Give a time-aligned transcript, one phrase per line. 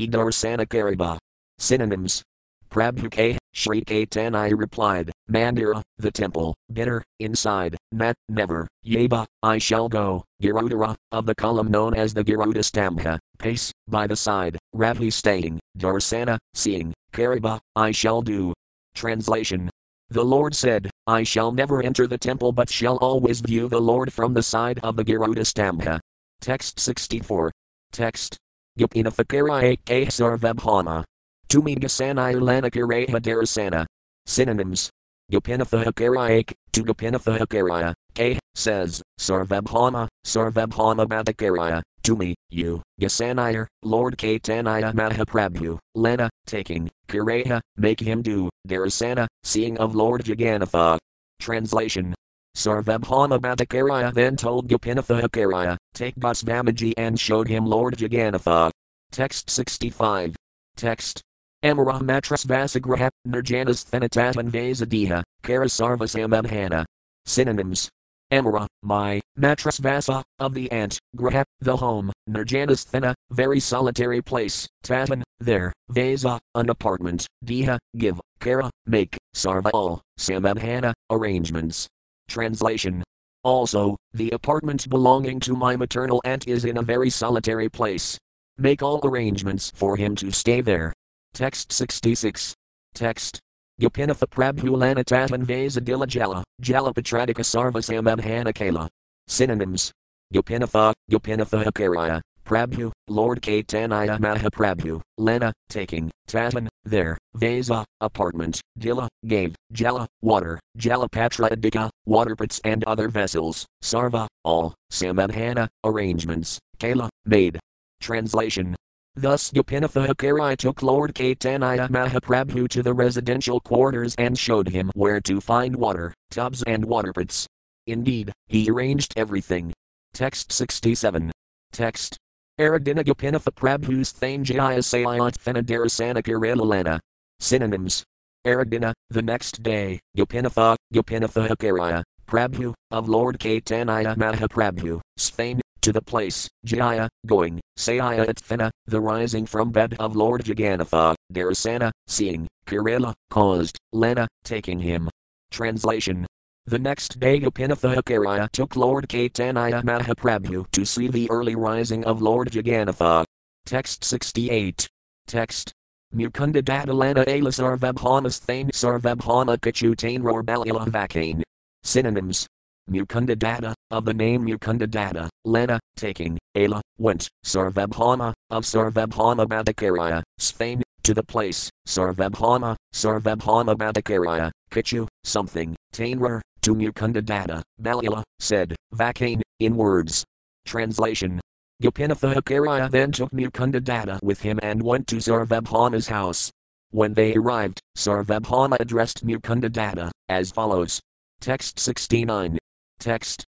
[0.00, 1.18] Idarsana Kariba.
[1.58, 2.22] Synonyms.
[2.70, 3.38] Prabhu K.
[3.54, 10.94] Sri Caitanya replied, Mandira, the temple, bitter, inside, Nat, never, Yeba, I shall go, Girudara,
[11.10, 16.36] of the column known as the Garuda Stambha, pace, by the side, Ravi staying, Darsana,
[16.52, 18.52] seeing, Kariba, I shall do.
[18.94, 19.70] Translation.
[20.10, 24.12] The Lord said, I shall never enter the temple but shall always view the Lord
[24.12, 25.98] from the side of the Garuda Stambha.
[26.42, 27.50] Text 64.
[27.90, 28.36] Text.
[28.78, 30.06] Gopinathakara K.
[30.06, 31.04] Sarvabhama.
[31.48, 33.86] Tumigasanaya Lanakareha Darasana.
[34.26, 34.90] Synonyms.
[35.32, 45.78] Gopinathakarayak, to Gopinathakara, K, says, Sarvabhama, Sarvabhama Bhadakaraya, to me, you, Gasanayar, Lord Caitanya Mahaprabhu,
[45.96, 50.98] Lena, taking, Kareha, make him do, Darasana, seeing of Lord Jagannatha.
[51.40, 52.14] Translation.
[52.56, 58.70] Sarvabhama Bhadakaraya then told Gopinathakara, take Gosvamaji and showed him Lord Jagannatha.
[59.10, 60.36] Text 65.
[60.76, 61.22] Text.
[61.62, 66.84] Amara matras vasagraha, nirjanas thanatatan vasadiha, karasarvasamabhana.
[67.24, 67.88] Synonyms.
[68.30, 74.66] Amara, my, matras vasa, of the ant, graha, the home, nirjanas thana, very solitary place,
[74.84, 81.86] tatan, there, vasa, an apartment, diha, give, kara, make, sarva all, samabhana, arrangements.
[82.28, 83.04] Translation.
[83.44, 88.18] Also, the apartment belonging to my maternal aunt is in a very solitary place.
[88.58, 90.92] Make all arrangements for him to stay there.
[91.34, 92.54] Text 66.
[92.94, 93.38] Text.
[93.80, 98.88] Gopinatha Prabhulanatatan Vasadila Jala, Jalapatradika Sarvasamabhana Kala.
[99.28, 99.92] Synonyms.
[100.32, 109.54] Gopinatha, Gopinatha Akaraya, Prabhu, Lord Caitanya Mahaprabhu, Lena, taking, Tatan, there, Vasa, apartment, Dila, gave,
[109.72, 117.60] Jala, water, Jalapatradika, waterpots and other vessels, Sarva, all, Samabhana, arrangements, Kala, made.
[118.00, 118.76] Translation.
[119.14, 125.40] Thus Gopinathakarai took Lord Caitanya Mahaprabhu to the residential quarters and showed him where to
[125.40, 127.46] find water, tubs and waterpots.
[127.86, 129.72] Indeed, he arranged everything.
[130.12, 131.32] Text 67.
[131.72, 132.18] Text.
[132.58, 136.98] Aradina Gopinatha Prabhu's Thanjaya Sayat Thanadarasana Kirilalana.
[137.40, 138.04] Synonyms.
[138.46, 146.02] Aradina, the next day, Gopinatha, Gopinatha Akaraya, Prabhu, of Lord Caitanya Mahaprabhu, Spain, to the
[146.02, 152.48] place, Jaya, going, Sayaya at Thena, the rising from bed of Lord Jagannatha, Darasana, seeing,
[152.66, 155.08] Kirila, caused, Lena, taking him.
[155.52, 156.26] Translation.
[156.66, 162.50] The next day Gopinathakariya took Lord Caitanya Mahaprabhu to see the early rising of Lord
[162.50, 163.24] Jagannatha.
[163.64, 164.88] Text 68.
[165.28, 165.72] Text.
[166.12, 171.42] Mukunda Dadalana Ala Sarvabhamas Thane Sarvabhama Kachutain Rorbalila Vakane.
[171.84, 172.48] Synonyms.
[172.90, 180.22] Mukunda Dada, of the name Mukunda Dada, Lena, taking, Ala, went, Sarvabhama, of Sarvabhama Bhadakaraya,
[180.38, 188.74] Spain, to the place, Sarvabhama, Sarvabhama Bhadakaraya, Kichu, something, Tainrar, to Mukunda Dada, Balila, said,
[188.94, 190.24] Vakane, in words.
[190.64, 191.40] Translation.
[191.82, 196.50] Gopinatha Gopinathakariya then took Mukunda Dada with him and went to Sarvabhama's house.
[196.90, 201.00] When they arrived, Sarvabhama addressed Mukunda Dada, as follows.
[201.40, 202.58] Text 69.
[202.98, 203.44] Text.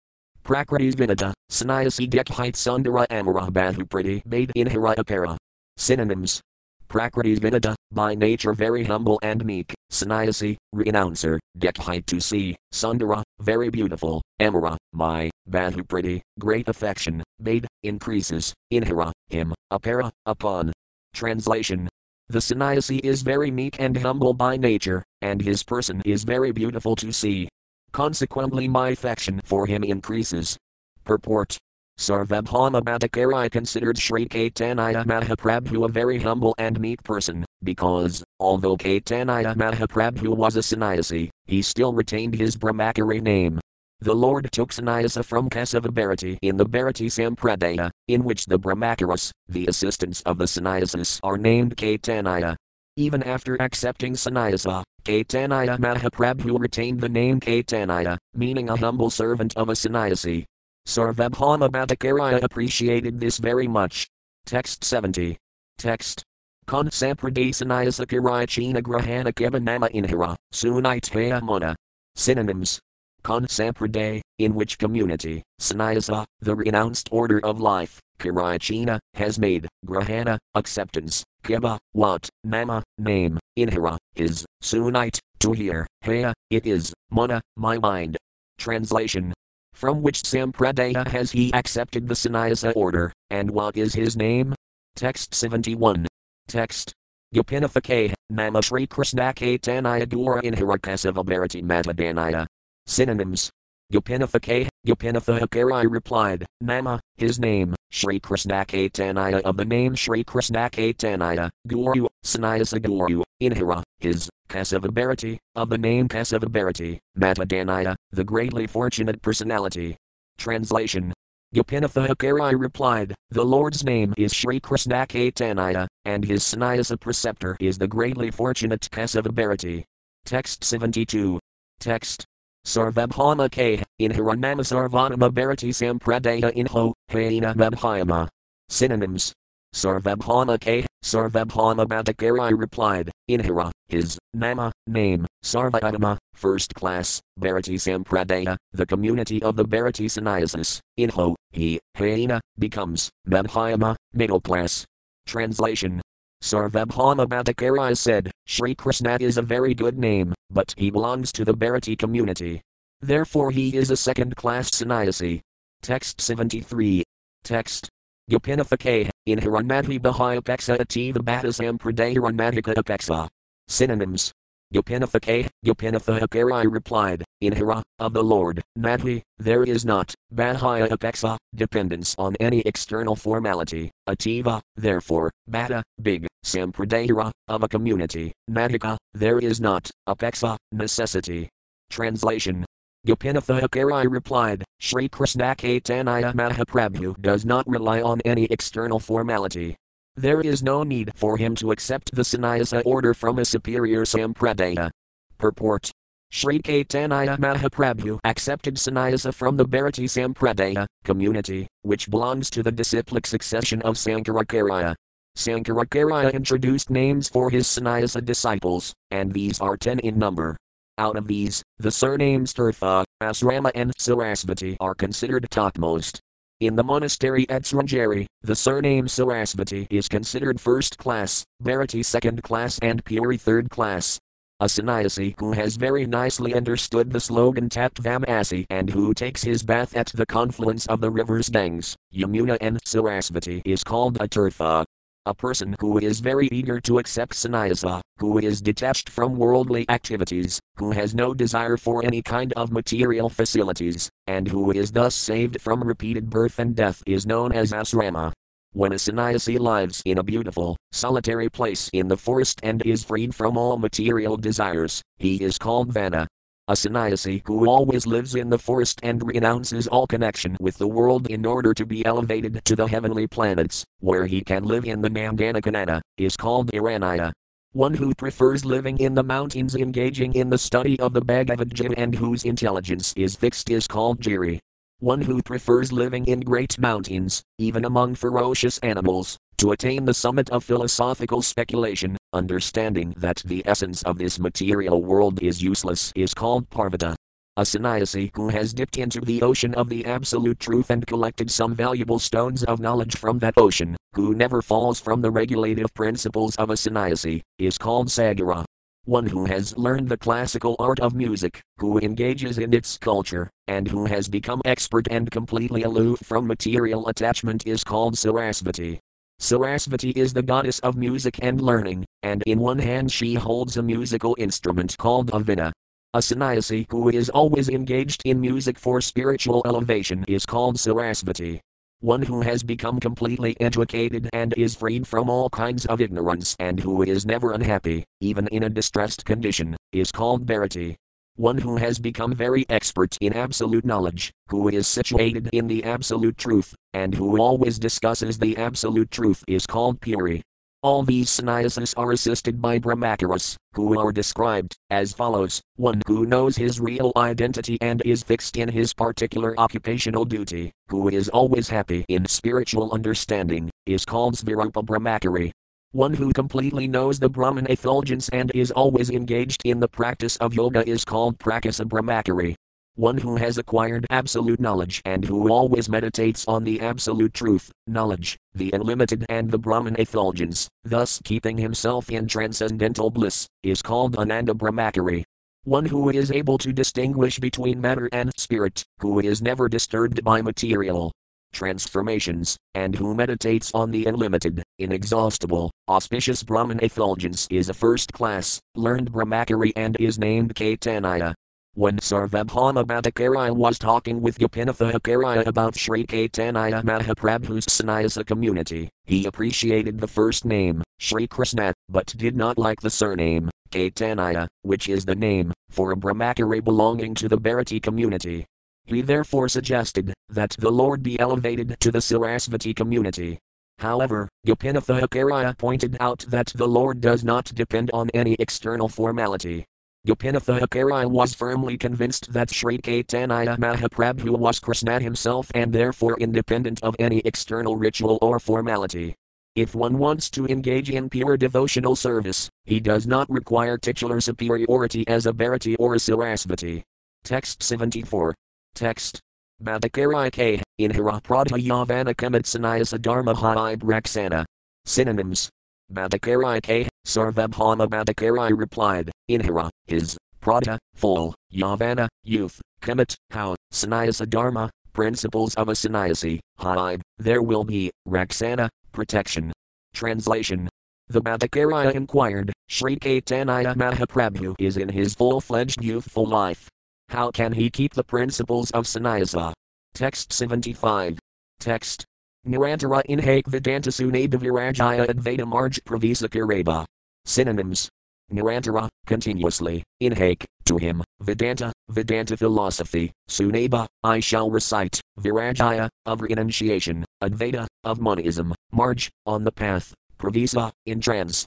[0.49, 5.37] Prakriti Vinada, Sannyasi Dekhite Sundara Amara Bahupriti made in Hiratapara.
[5.77, 6.41] Synonyms.
[6.89, 13.69] Prakriti Vinada, by nature very humble and meek, Sannyasi, renouncer, Dekhite to see, Sundara, very
[13.69, 20.73] beautiful, Amara, my, Bahupriti, great affection, made, increases, in Inhira, him, Apara, upon.
[21.13, 21.91] Translation.
[22.31, 26.97] The sannyasi is very meek and humble by nature, and his person is very beautiful
[26.97, 27.51] to see.
[27.99, 30.57] Consequently, my affection for him increases.
[31.03, 31.59] Purport
[31.99, 39.53] Sarvabhama Bhattacharya considered Sri Caitanya Mahaprabhu a very humble and meek person, because, although Caitanya
[39.57, 43.59] Mahaprabhu was a sannyasi, he still retained his Brahmachari name.
[43.99, 49.33] The Lord took sannyasa from Kesava Bharati in the Bharati Sampradaya, in which the Brahmacharis,
[49.49, 52.55] the assistants of the sannyasis, are named Caitanya.
[52.99, 59.69] Even after accepting sannyasa, Caitanya Mahaprabhu retained the name Caitanya, meaning a humble servant of
[59.69, 60.45] a sannyasi.
[60.85, 64.09] Sarvabhama Bhattacharya appreciated this very much.
[64.47, 65.37] Text 70.
[65.79, 66.25] Text.
[66.67, 71.77] Kon samprade sannyasa kirayachina grahana kebanama inhira, sunaitaya mona.
[72.17, 72.81] Synonyms.
[73.23, 80.37] Kon samprade, in which community, sannyasa, the renounced order of life, kirayachina, has made, grahana,
[80.57, 87.79] acceptance, Kiba, what, Nama, name, Inhira, is, Sunite, to hear, Haya, it is, Mana, my
[87.79, 88.19] mind.
[88.59, 89.33] Translation.
[89.73, 94.55] From which Sampradaya has he accepted the sannyasa order, and what is his name?
[94.95, 96.07] Text 71.
[96.49, 96.93] Text.
[97.35, 102.47] Gopinathake, Nama Shri Krishna Caitanya Gura in Hirakasavabarati Matadanaya.
[102.87, 103.49] Synonyms.
[103.91, 111.51] Gopinathake, Gopinathakari replied, Nama, his name, Shri Krishna Caitanya of the name Shri Krishna Caitanya,
[111.67, 119.97] Guru, Sannyasa Guru, Inhira, his, Kasavabarati, of the name Kasavabarati, Matadanaya, the greatly fortunate personality.
[120.39, 121.13] Translation
[121.55, 127.89] Gopinathakari replied, The Lord's name is Sri Krishna Caitanya, and his sannyasa preceptor is the
[127.89, 129.85] greatly fortunate Kasavabarati.
[130.25, 131.41] Text 72.
[131.81, 132.27] Text.
[132.69, 138.29] Sarvabhama K, in Hiranama Sarvanama Bharati Sampradaya Inho, Haina Mabhyama.
[138.69, 139.33] Synonyms.
[139.75, 148.85] Sarvabhama K, Sarvabhama Bhattakari replied, Inhira, his, Nama, name, Sarvabhama, first class, Bharati Sampradaya, the
[148.85, 154.85] community of the Bharati Sannyasis, Inho, he, Haina, becomes, Mabhyama, middle class.
[155.27, 156.03] Translation
[156.43, 161.53] Sarvabhauma Bhattakari said, Sri Krishna is a very good name, but he belongs to the
[161.53, 162.63] Bharati community.
[163.01, 165.43] Therefore he is a second class sannyasi.
[165.83, 167.05] Text 73.
[167.45, 167.89] Text.
[168.31, 173.29] Gopinathake, in Hiranmadhi Bahayapeksa Ativa Bhattasam Pradayaramadhika Apeksa.
[173.69, 174.33] Synonyms.
[174.75, 182.15] Gopinathake, Gopinathakari replied, In Hira, of the Lord, Madhi, there is not, Bahaya Apexa, dependence
[182.19, 189.59] on any external formality, Ativa, therefore, Bada, big, Sampradayara, of a community, Madhika, there is
[189.59, 191.49] not, Apexa, necessity.
[191.89, 192.67] Translation
[193.07, 199.77] Gopinathakari replied, Sri Krishna Caitanya Mahaprabhu does not rely on any external formality.
[200.19, 204.91] There is no need for him to accept the sannyasa order from a superior sampradaya.
[205.39, 205.93] Purport
[206.33, 213.29] Sri Caitanya Mahaprabhu accepted sannyasa from the Bharati Sampradaya community, which belongs to the disciplic
[213.29, 214.97] succession of Sankaracharya.
[215.37, 220.57] Sankaracharya introduced names for his sannyasa disciples, and these are ten in number.
[220.99, 226.21] Out of these, the surnames Tirtha, Asrama, and Sarasvati are considered topmost.
[226.61, 232.81] In the monastery at Sringeri, the surname Sarasvati is considered first class, Bharati second class,
[232.81, 234.19] and Puri third class.
[234.59, 239.97] A sannyasi who has very nicely understood the slogan Taptvamasi and who takes his bath
[239.97, 244.85] at the confluence of the rivers Ganges, Yamuna, and Sarasvati is called a Tirtha.
[245.29, 250.59] A person who is very eager to accept sannyasa, who is detached from worldly activities,
[250.79, 255.61] who has no desire for any kind of material facilities, and who is thus saved
[255.61, 258.33] from repeated birth and death is known as asrama.
[258.73, 263.35] When a sannyasi lives in a beautiful, solitary place in the forest and is freed
[263.35, 266.27] from all material desires, he is called vana.
[266.71, 271.27] A sannyasi who always lives in the forest and renounces all connection with the world
[271.29, 275.09] in order to be elevated to the heavenly planets, where he can live in the
[275.09, 277.33] Nandanakanana, is called Aranya.
[277.73, 281.99] One who prefers living in the mountains engaging in the study of the Bhagavad Gita
[281.99, 284.61] and whose intelligence is fixed is called Giri.
[284.99, 290.51] One who prefers living in great mountains, even among ferocious animals, to attain the summit
[290.51, 296.69] of philosophical speculation, understanding that the essence of this material world is useless, is called
[296.71, 297.15] Parvata.
[297.57, 301.75] A sannyasi who has dipped into the ocean of the absolute truth and collected some
[301.75, 306.71] valuable stones of knowledge from that ocean, who never falls from the regulative principles of
[306.71, 308.65] a sannyasi, is called Sagara.
[309.07, 313.89] One who has learned the classical art of music, who engages in its culture, and
[313.89, 318.99] who has become expert and completely aloof from material attachment is called Sarasvati.
[319.41, 323.83] Sarasvati is the goddess of music and learning, and in one hand she holds a
[323.83, 325.73] musical instrument called a vina.
[326.13, 331.61] A sannyasi who is always engaged in music for spiritual elevation is called Sarasvati.
[332.01, 336.81] One who has become completely educated and is freed from all kinds of ignorance and
[336.81, 340.97] who is never unhappy, even in a distressed condition, is called Bharati
[341.39, 346.37] one who has become very expert in absolute knowledge, who is situated in the absolute
[346.37, 350.43] truth, and who always discusses the absolute truth is called Puri.
[350.83, 356.57] All these sannyasis are assisted by Brahmacharis, who are described as follows one who knows
[356.57, 362.05] his real identity and is fixed in his particular occupational duty, who is always happy
[362.09, 365.53] in spiritual understanding, is called Svarupa Brahmachari.
[365.93, 370.53] One who completely knows the Brahman effulgence and is always engaged in the practice of
[370.53, 372.55] yoga is called Prakasa.
[372.97, 378.37] One who has acquired absolute knowledge and who always meditates on the absolute truth, knowledge,
[378.55, 384.53] the unlimited and the Brahman effulgence, thus keeping himself in transcendental bliss, is called Ananda
[384.53, 385.25] Brahmachari.
[385.65, 390.43] One who is able to distinguish between matter and spirit, who is never disturbed by
[390.43, 391.13] material
[391.51, 398.61] transformations, and who meditates on the unlimited, inexhaustible, auspicious Brahman effulgence is a first class,
[398.75, 401.35] learned Brahmachari and is named Caitanya.
[401.75, 409.27] When Sarvabhauma Bhattacharya was talking with Gopinatha Acharya about Sri Caitanya Mahaprabhu's sannyasa community, he
[409.27, 415.05] appreciated the first name, Sri Krishna, but did not like the surname, Caitanya, which is
[415.05, 418.45] the name, for a Brahmachari belonging to the Bharati community.
[418.85, 423.39] He therefore suggested that the Lord be elevated to the Sarasvati community.
[423.79, 429.65] However, Gopinatha Acharya pointed out that the Lord does not depend on any external formality.
[430.07, 436.83] Gopinatha Acharya was firmly convinced that Sri Caitanya Mahaprabhu was Krishna himself and therefore independent
[436.83, 439.15] of any external ritual or formality.
[439.55, 445.07] If one wants to engage in pure devotional service, he does not require titular superiority
[445.09, 446.83] as a Bharati or a Sarasvati.
[447.25, 448.35] Text 74.
[448.75, 449.21] Text.
[449.63, 454.45] Bhadakaraike, Inhara Pradhayavana Kamatsanayasa Dharma Hai Braksana.
[454.85, 455.51] Synonyms.
[455.93, 465.55] Bhadakaraike, Sarvabhauma Bhattacharya replied, Inhara, his, Pradha, full, Yavana, youth, Kamat, how, Sannyasa Dharma, principles
[465.55, 469.53] of a sannyasi, Hai, there will be, Raksana, protection.
[469.95, 470.69] Translation
[471.11, 476.69] the Bhattacharya inquired, Sri Caitanya Mahaprabhu is in his full fledged youthful life.
[477.09, 479.55] How can he keep the principles of sannyasa?
[479.95, 481.19] Text 75.
[481.59, 482.05] Text.
[482.47, 486.85] Nirantara inhake Vedanta Sunada Virajaya Advaita Marj Pravisakiraba.
[487.25, 487.89] Synonyms.
[488.31, 497.07] Nirantara, continuously, inhake, to him, Vedanta, Vedanta philosophy, Sunaba, I shall recite, Virajaya, of renunciation,
[497.23, 501.47] Advaita, of monism, Marj, on the path, Pravisa, in trance,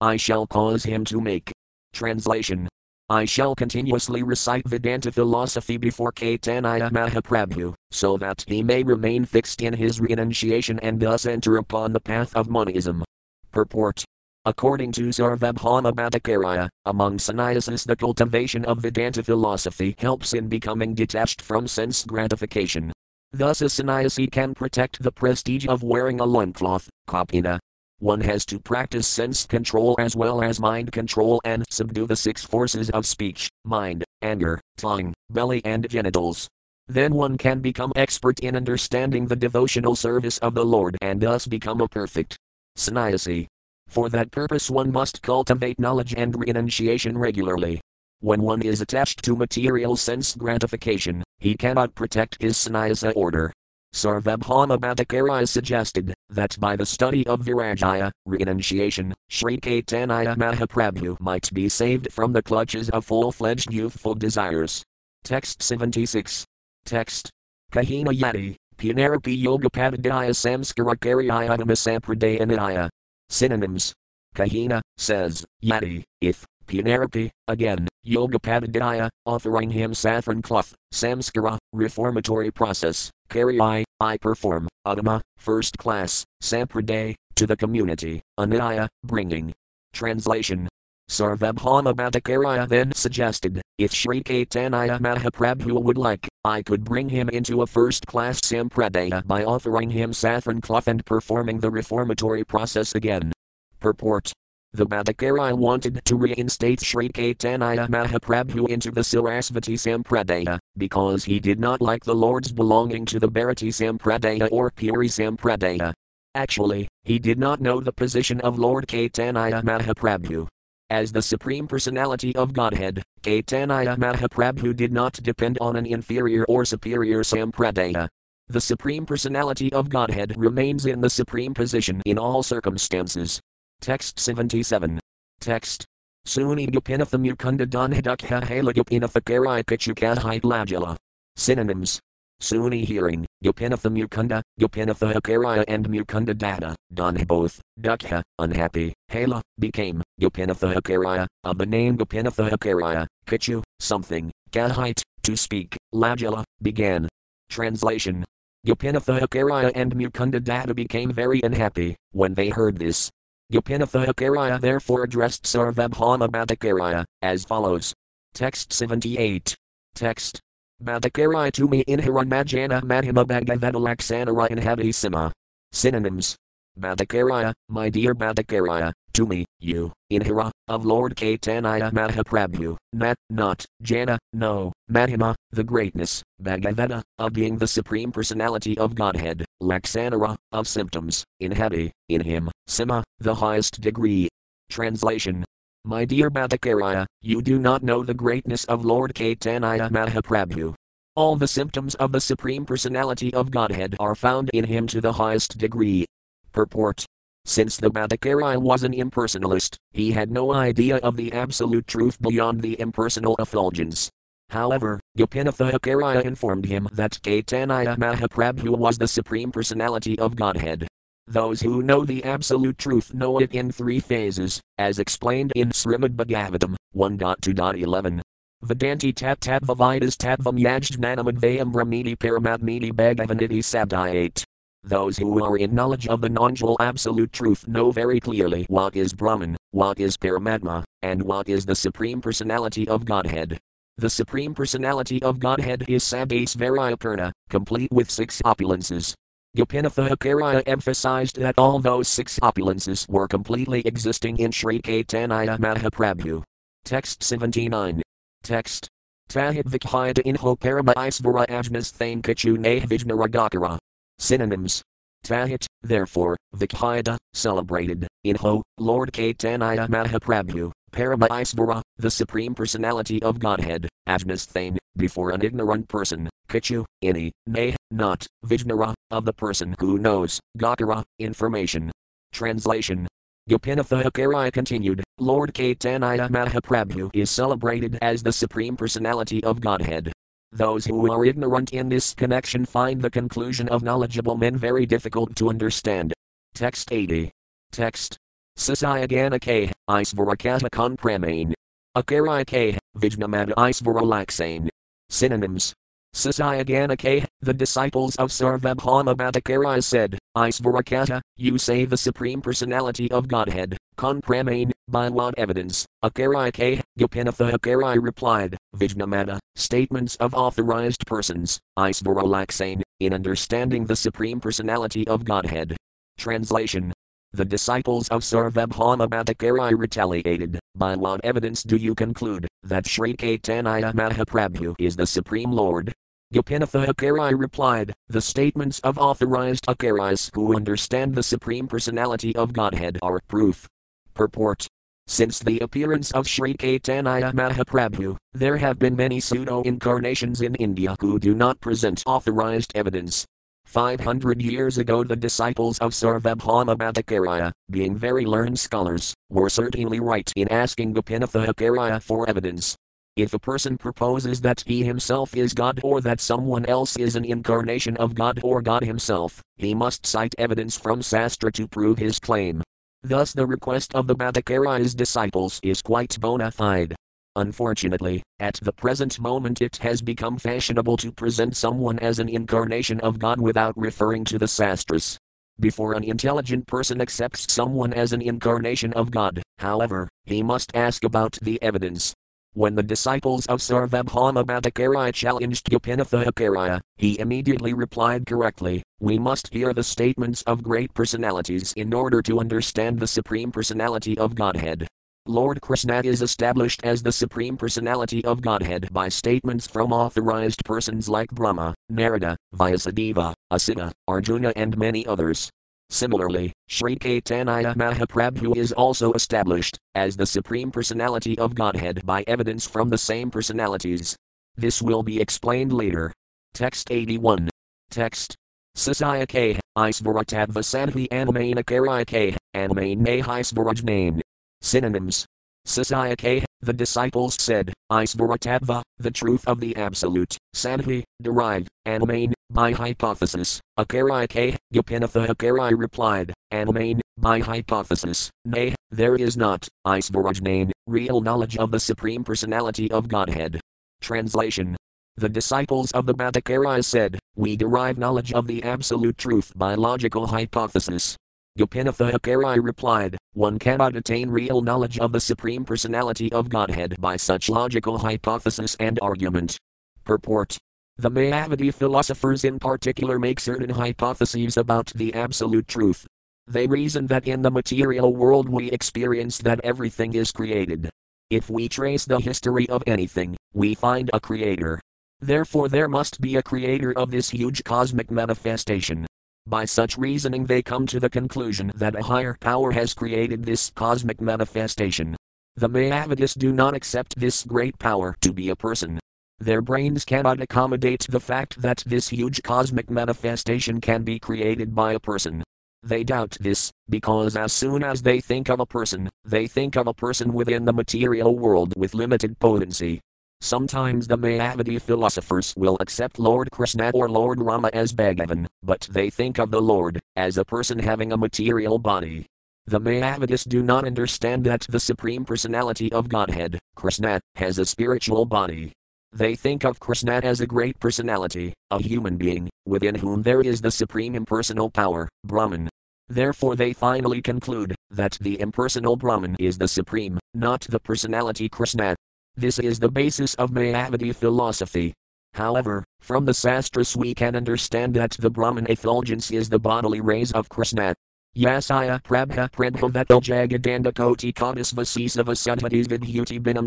[0.00, 1.50] I shall cause him to make.
[1.92, 2.68] Translation
[3.08, 9.62] I shall continuously recite Vedanta philosophy before Caitanya Mahaprabhu, so that he may remain fixed
[9.62, 13.04] in his renunciation and thus enter upon the path of monism.
[13.52, 14.04] Purport
[14.44, 21.40] According to Sarvabhauma Bhattacharya, among sannyasis the cultivation of Vedanta philosophy helps in becoming detached
[21.40, 22.92] from sense gratification.
[23.32, 27.60] Thus a sannyasi can protect the prestige of wearing a loincloth, kapina,
[27.98, 32.44] one has to practice sense control as well as mind control and subdue the six
[32.44, 36.48] forces of speech, mind, anger, tongue, belly, and genitals.
[36.88, 41.46] Then one can become expert in understanding the devotional service of the Lord and thus
[41.46, 42.36] become a perfect
[42.76, 43.48] sannyasi.
[43.88, 47.80] For that purpose, one must cultivate knowledge and renunciation regularly.
[48.20, 53.52] When one is attached to material sense gratification, he cannot protect his sannyasa order.
[53.94, 61.68] Sarvabhauma Bhattacharya suggested that by the study of Virajaya, renunciation, Sri Caitanya Mahaprabhu might be
[61.68, 64.84] saved from the clutches of full fledged youthful desires.
[65.24, 66.44] Text 76.
[66.84, 67.30] Text.
[67.72, 72.88] Kahina Yati, Punarapi Yogapadadaya Samskarakariyaya Namasampradayanaya.
[73.28, 73.92] Synonyms.
[74.34, 83.60] Kahina says, Yati, if, Punarapi, again, Yogapadadaya, offering him saffron cloth, Samskara, reformatory process, Carry
[83.60, 89.52] I, I perform, Adama, first class, Sampraday, to the community, Anaya, bringing.
[89.92, 90.68] Translation
[91.08, 97.62] Sarvabhauma Bhattacharya then suggested, if Sri Caitanya Mahaprabhu would like, I could bring him into
[97.62, 103.32] a first class sampradaya by offering him saffron cloth and performing the reformatory process again.
[103.78, 104.32] Purport
[104.76, 111.58] the Bhattacharya wanted to reinstate Sri Caitanya Mahaprabhu into the Sarasvati Sampradaya, because he did
[111.58, 115.94] not like the lords belonging to the Bharati Sampradaya or Puri Sampradaya.
[116.34, 120.46] Actually, he did not know the position of Lord Caitanya Mahaprabhu.
[120.90, 126.64] As the Supreme Personality of Godhead, Caitanya Mahaprabhu did not depend on an inferior or
[126.64, 128.08] superior Sampradaya.
[128.48, 133.40] The Supreme Personality of Godhead remains in the supreme position in all circumstances.
[133.80, 134.98] Text 77.
[135.40, 135.84] Text.
[136.26, 140.96] Suni Gopinatha Mukunda Donhidukha Hala Gopinatha Karai Pichukahite Lajala.
[141.36, 142.00] Synonyms.
[142.42, 150.02] Suni hearing, Gopinatha Mukunda, Gopinatha Akaraya and Mukunda Dada, Don both, Dukha, unhappy, Hala, became,
[150.20, 157.08] Gopinatha Akaraya, of the name Gopinatha Akaraya, Kichu, something, Kahite, to speak, Lajala, began.
[157.48, 158.24] Translation.
[158.66, 161.96] Gopinatha Akaraya and Mukunda Dada became very unhappy.
[162.12, 163.10] When they heard this.
[163.52, 167.94] Gopinatha Acharya therefore addressed Sarvabhauma Bhattacharya, as follows.
[168.34, 169.54] Text 78.
[169.94, 170.40] Text.
[170.82, 175.30] Bhattacharya to me in Hiranmajana Madhima Bhagavadalaksanara in Havisima.
[175.70, 176.36] Synonyms.
[176.78, 184.18] Bhattacharya, my dear Bhattacharya, to me, you, Inhara, of Lord Caitanya Mahaprabhu, Nat, not, Jana,
[184.34, 191.24] no, Mahima, the greatness, Bhagavata, of being the Supreme Personality of Godhead, Laksanara, of symptoms,
[191.40, 194.28] in Hadi, in him, Sima, the highest degree.
[194.68, 195.46] Translation
[195.86, 200.74] My dear Bhattacharya, you do not know the greatness of Lord Caitanya Mahaprabhu.
[201.14, 205.14] All the symptoms of the Supreme Personality of Godhead are found in him to the
[205.14, 206.04] highest degree.
[206.52, 207.06] Purport
[207.46, 212.60] since the Bhattacharya was an impersonalist, he had no idea of the absolute truth beyond
[212.60, 214.10] the impersonal effulgence.
[214.50, 220.86] However, Gopinatha Acharya informed him that Caitanya Mahaprabhu was the Supreme Personality of Godhead.
[221.26, 226.14] Those who know the absolute truth know it in three phases, as explained in Srimad
[226.14, 228.20] Bhagavatam 1.2.11.
[228.64, 234.44] Vedanti tap tat tatvavidas tatvam yajdnanamadvayam brahmini paramatmini bhagavaniti sabdayate.
[234.86, 239.12] Those who are in knowledge of the non-dual absolute truth know very clearly what is
[239.12, 243.58] Brahman, what is Paramatma, and what is the Supreme Personality of Godhead.
[243.98, 249.12] The Supreme Personality of Godhead is Sabdasvarayapurna, complete with six opulences.
[249.56, 256.44] Gopinatha Acharya emphasized that all those six opulences were completely existing in Sri Caitanya Mahaprabhu.
[256.84, 258.02] Text 79.
[258.44, 258.88] Text.
[259.28, 263.78] Tahit Vikhayata Inho Parama Isvara Ajnas Thane Vijnaradakara.
[264.18, 264.82] Synonyms.
[265.24, 274.78] Tahit, therefore, Vikhayata, celebrated, Inho, Lord Caitanya Mahaprabhu, Paramaisvara, the Supreme Personality of Godhead, Ajnasthane,
[274.96, 281.02] before an ignorant person, Kichu, any, nay, not, Vijnara, of the person who knows, Gakara,
[281.18, 281.90] information.
[282.32, 283.08] Translation.
[283.48, 290.12] Gopinatha Acharya continued, Lord Caitanya Mahaprabhu is celebrated as the Supreme Personality of Godhead,
[290.56, 295.36] those who are ignorant in this connection find the conclusion of knowledgeable men very difficult
[295.36, 296.12] to understand.
[296.54, 297.30] Text 80.
[297.72, 298.16] Text.
[298.58, 299.72] Sasayagana K.
[299.88, 301.52] Isvarakata Kon Pramane.
[301.96, 302.78] Akaraya K.
[302.96, 304.68] Vijnamada Isvaralaksane.
[305.10, 305.74] Synonyms
[306.16, 313.76] Sasayaganake, the disciples of Sarvabhauma Bhattacharya said, Isvarakata, you say the Supreme Personality of Godhead,
[313.98, 315.84] Konpramane, by what evidence?
[316.02, 325.06] Akarike, Gopinatha Akarai replied, Vijnamata, statements of authorized persons, Isvaralaksane, in understanding the Supreme Personality
[325.08, 325.76] of Godhead.
[326.18, 326.92] Translation
[327.32, 333.92] the disciples of Sarvabhauma Bhattacharya retaliated, by what evidence do you conclude, that Sri Caitanya
[333.92, 335.92] Mahaprabhu is the Supreme Lord,
[336.34, 342.98] Gopinatha Acharya replied, The statements of authorized Acharyas who understand the Supreme Personality of Godhead
[343.00, 343.68] are proof.
[344.12, 344.66] Purport.
[345.08, 350.96] Since the appearance of Sri Caitanya Mahaprabhu, there have been many pseudo incarnations in India
[351.00, 353.24] who do not present authorized evidence.
[353.66, 360.30] 500 years ago, the disciples of Sarvabhauma Bhattacharya, being very learned scholars, were certainly right
[360.34, 362.76] in asking Gopinatha Acharya for evidence.
[363.16, 367.24] If a person proposes that he himself is God or that someone else is an
[367.24, 372.18] incarnation of God or God himself, he must cite evidence from Sastra to prove his
[372.18, 372.62] claim.
[373.02, 376.96] Thus, the request of the Bhattacharya's disciples is quite bona fide.
[377.36, 382.98] Unfortunately, at the present moment it has become fashionable to present someone as an incarnation
[383.00, 385.18] of God without referring to the Sastras.
[385.60, 391.04] Before an intelligent person accepts someone as an incarnation of God, however, he must ask
[391.04, 392.14] about the evidence,
[392.56, 399.52] when the disciples of Sarvabhauma Bhattacharya challenged Gopinatha Acharya, he immediately replied correctly, We must
[399.52, 404.88] hear the statements of great personalities in order to understand the Supreme Personality of Godhead.
[405.26, 411.10] Lord Krishna is established as the Supreme Personality of Godhead by statements from authorized persons
[411.10, 415.50] like Brahma, Narada, Vyasadeva, Asita, Arjuna, and many others.
[415.90, 422.66] Similarly, Sri Caitanya Mahaprabhu is also established as the Supreme Personality of Godhead by evidence
[422.66, 424.16] from the same personalities.
[424.56, 426.12] This will be explained later.
[426.54, 427.48] Text 81.
[427.90, 428.34] Text.
[428.76, 429.60] Sasaya K.
[429.78, 432.36] Isvaratadva Sanhi Anamana Karaya K.
[432.54, 434.22] Anamane Mahai
[434.62, 435.26] Synonyms
[435.66, 443.60] Sasayake, the disciples said, Isvaratadva, the truth of the Absolute, Sanhi, derived, Anamain, by hypothesis,
[443.78, 451.70] Akarike, Gopinatha Akarai replied, Anamain, by hypothesis, nay, there is not, Isvarajnane, real knowledge of
[451.70, 453.60] the Supreme Personality of Godhead.
[454.00, 454.76] Translation
[455.18, 460.26] the disciples of the Bhattacharya said, We derive knowledge of the absolute truth by logical
[460.26, 461.16] hypothesis.
[461.58, 467.16] Gopinatha Acharya replied, One cannot attain real knowledge of the Supreme Personality of Godhead by
[467.16, 469.56] such logical hypothesis and argument.
[470.04, 470.58] Purport
[470.98, 476.06] The Mayavadi philosophers in particular make certain hypotheses about the Absolute Truth.
[476.46, 480.88] They reason that in the material world we experience that everything is created.
[481.28, 484.80] If we trace the history of anything, we find a creator.
[485.20, 489.06] Therefore, there must be a creator of this huge cosmic manifestation.
[489.46, 493.70] By such reasoning, they come to the conclusion that a higher power has created this
[493.74, 495.14] cosmic manifestation.
[495.56, 498.98] The Mayavadis do not accept this great power to be a person.
[499.38, 504.94] Their brains cannot accommodate the fact that this huge cosmic manifestation can be created by
[504.94, 505.44] a person.
[505.82, 509.86] They doubt this, because as soon as they think of a person, they think of
[509.86, 513.00] a person within the material world with limited potency.
[513.42, 519.10] Sometimes the Mayavadi philosophers will accept Lord Krishna or Lord Rama as Bhagavan, but they
[519.10, 522.26] think of the Lord as a person having a material body.
[522.66, 528.24] The Mayavadis do not understand that the Supreme Personality of Godhead, Krishna, has a spiritual
[528.24, 528.72] body.
[529.12, 533.60] They think of Krishna as a great personality, a human being, within whom there is
[533.60, 535.68] the supreme impersonal power, Brahman.
[536.08, 541.96] Therefore, they finally conclude that the impersonal Brahman is the supreme, not the personality Krishna.
[542.36, 544.92] This is the basis of Mayavadi philosophy.
[545.34, 550.32] However, from the Sastras we can understand that the Brahman effulgence is the bodily rays
[550.32, 550.94] of Krishna.
[551.36, 556.66] Yasaya prabha prabhavatal jagadanda koti kadis vasisa vasudhatis vidhuti binam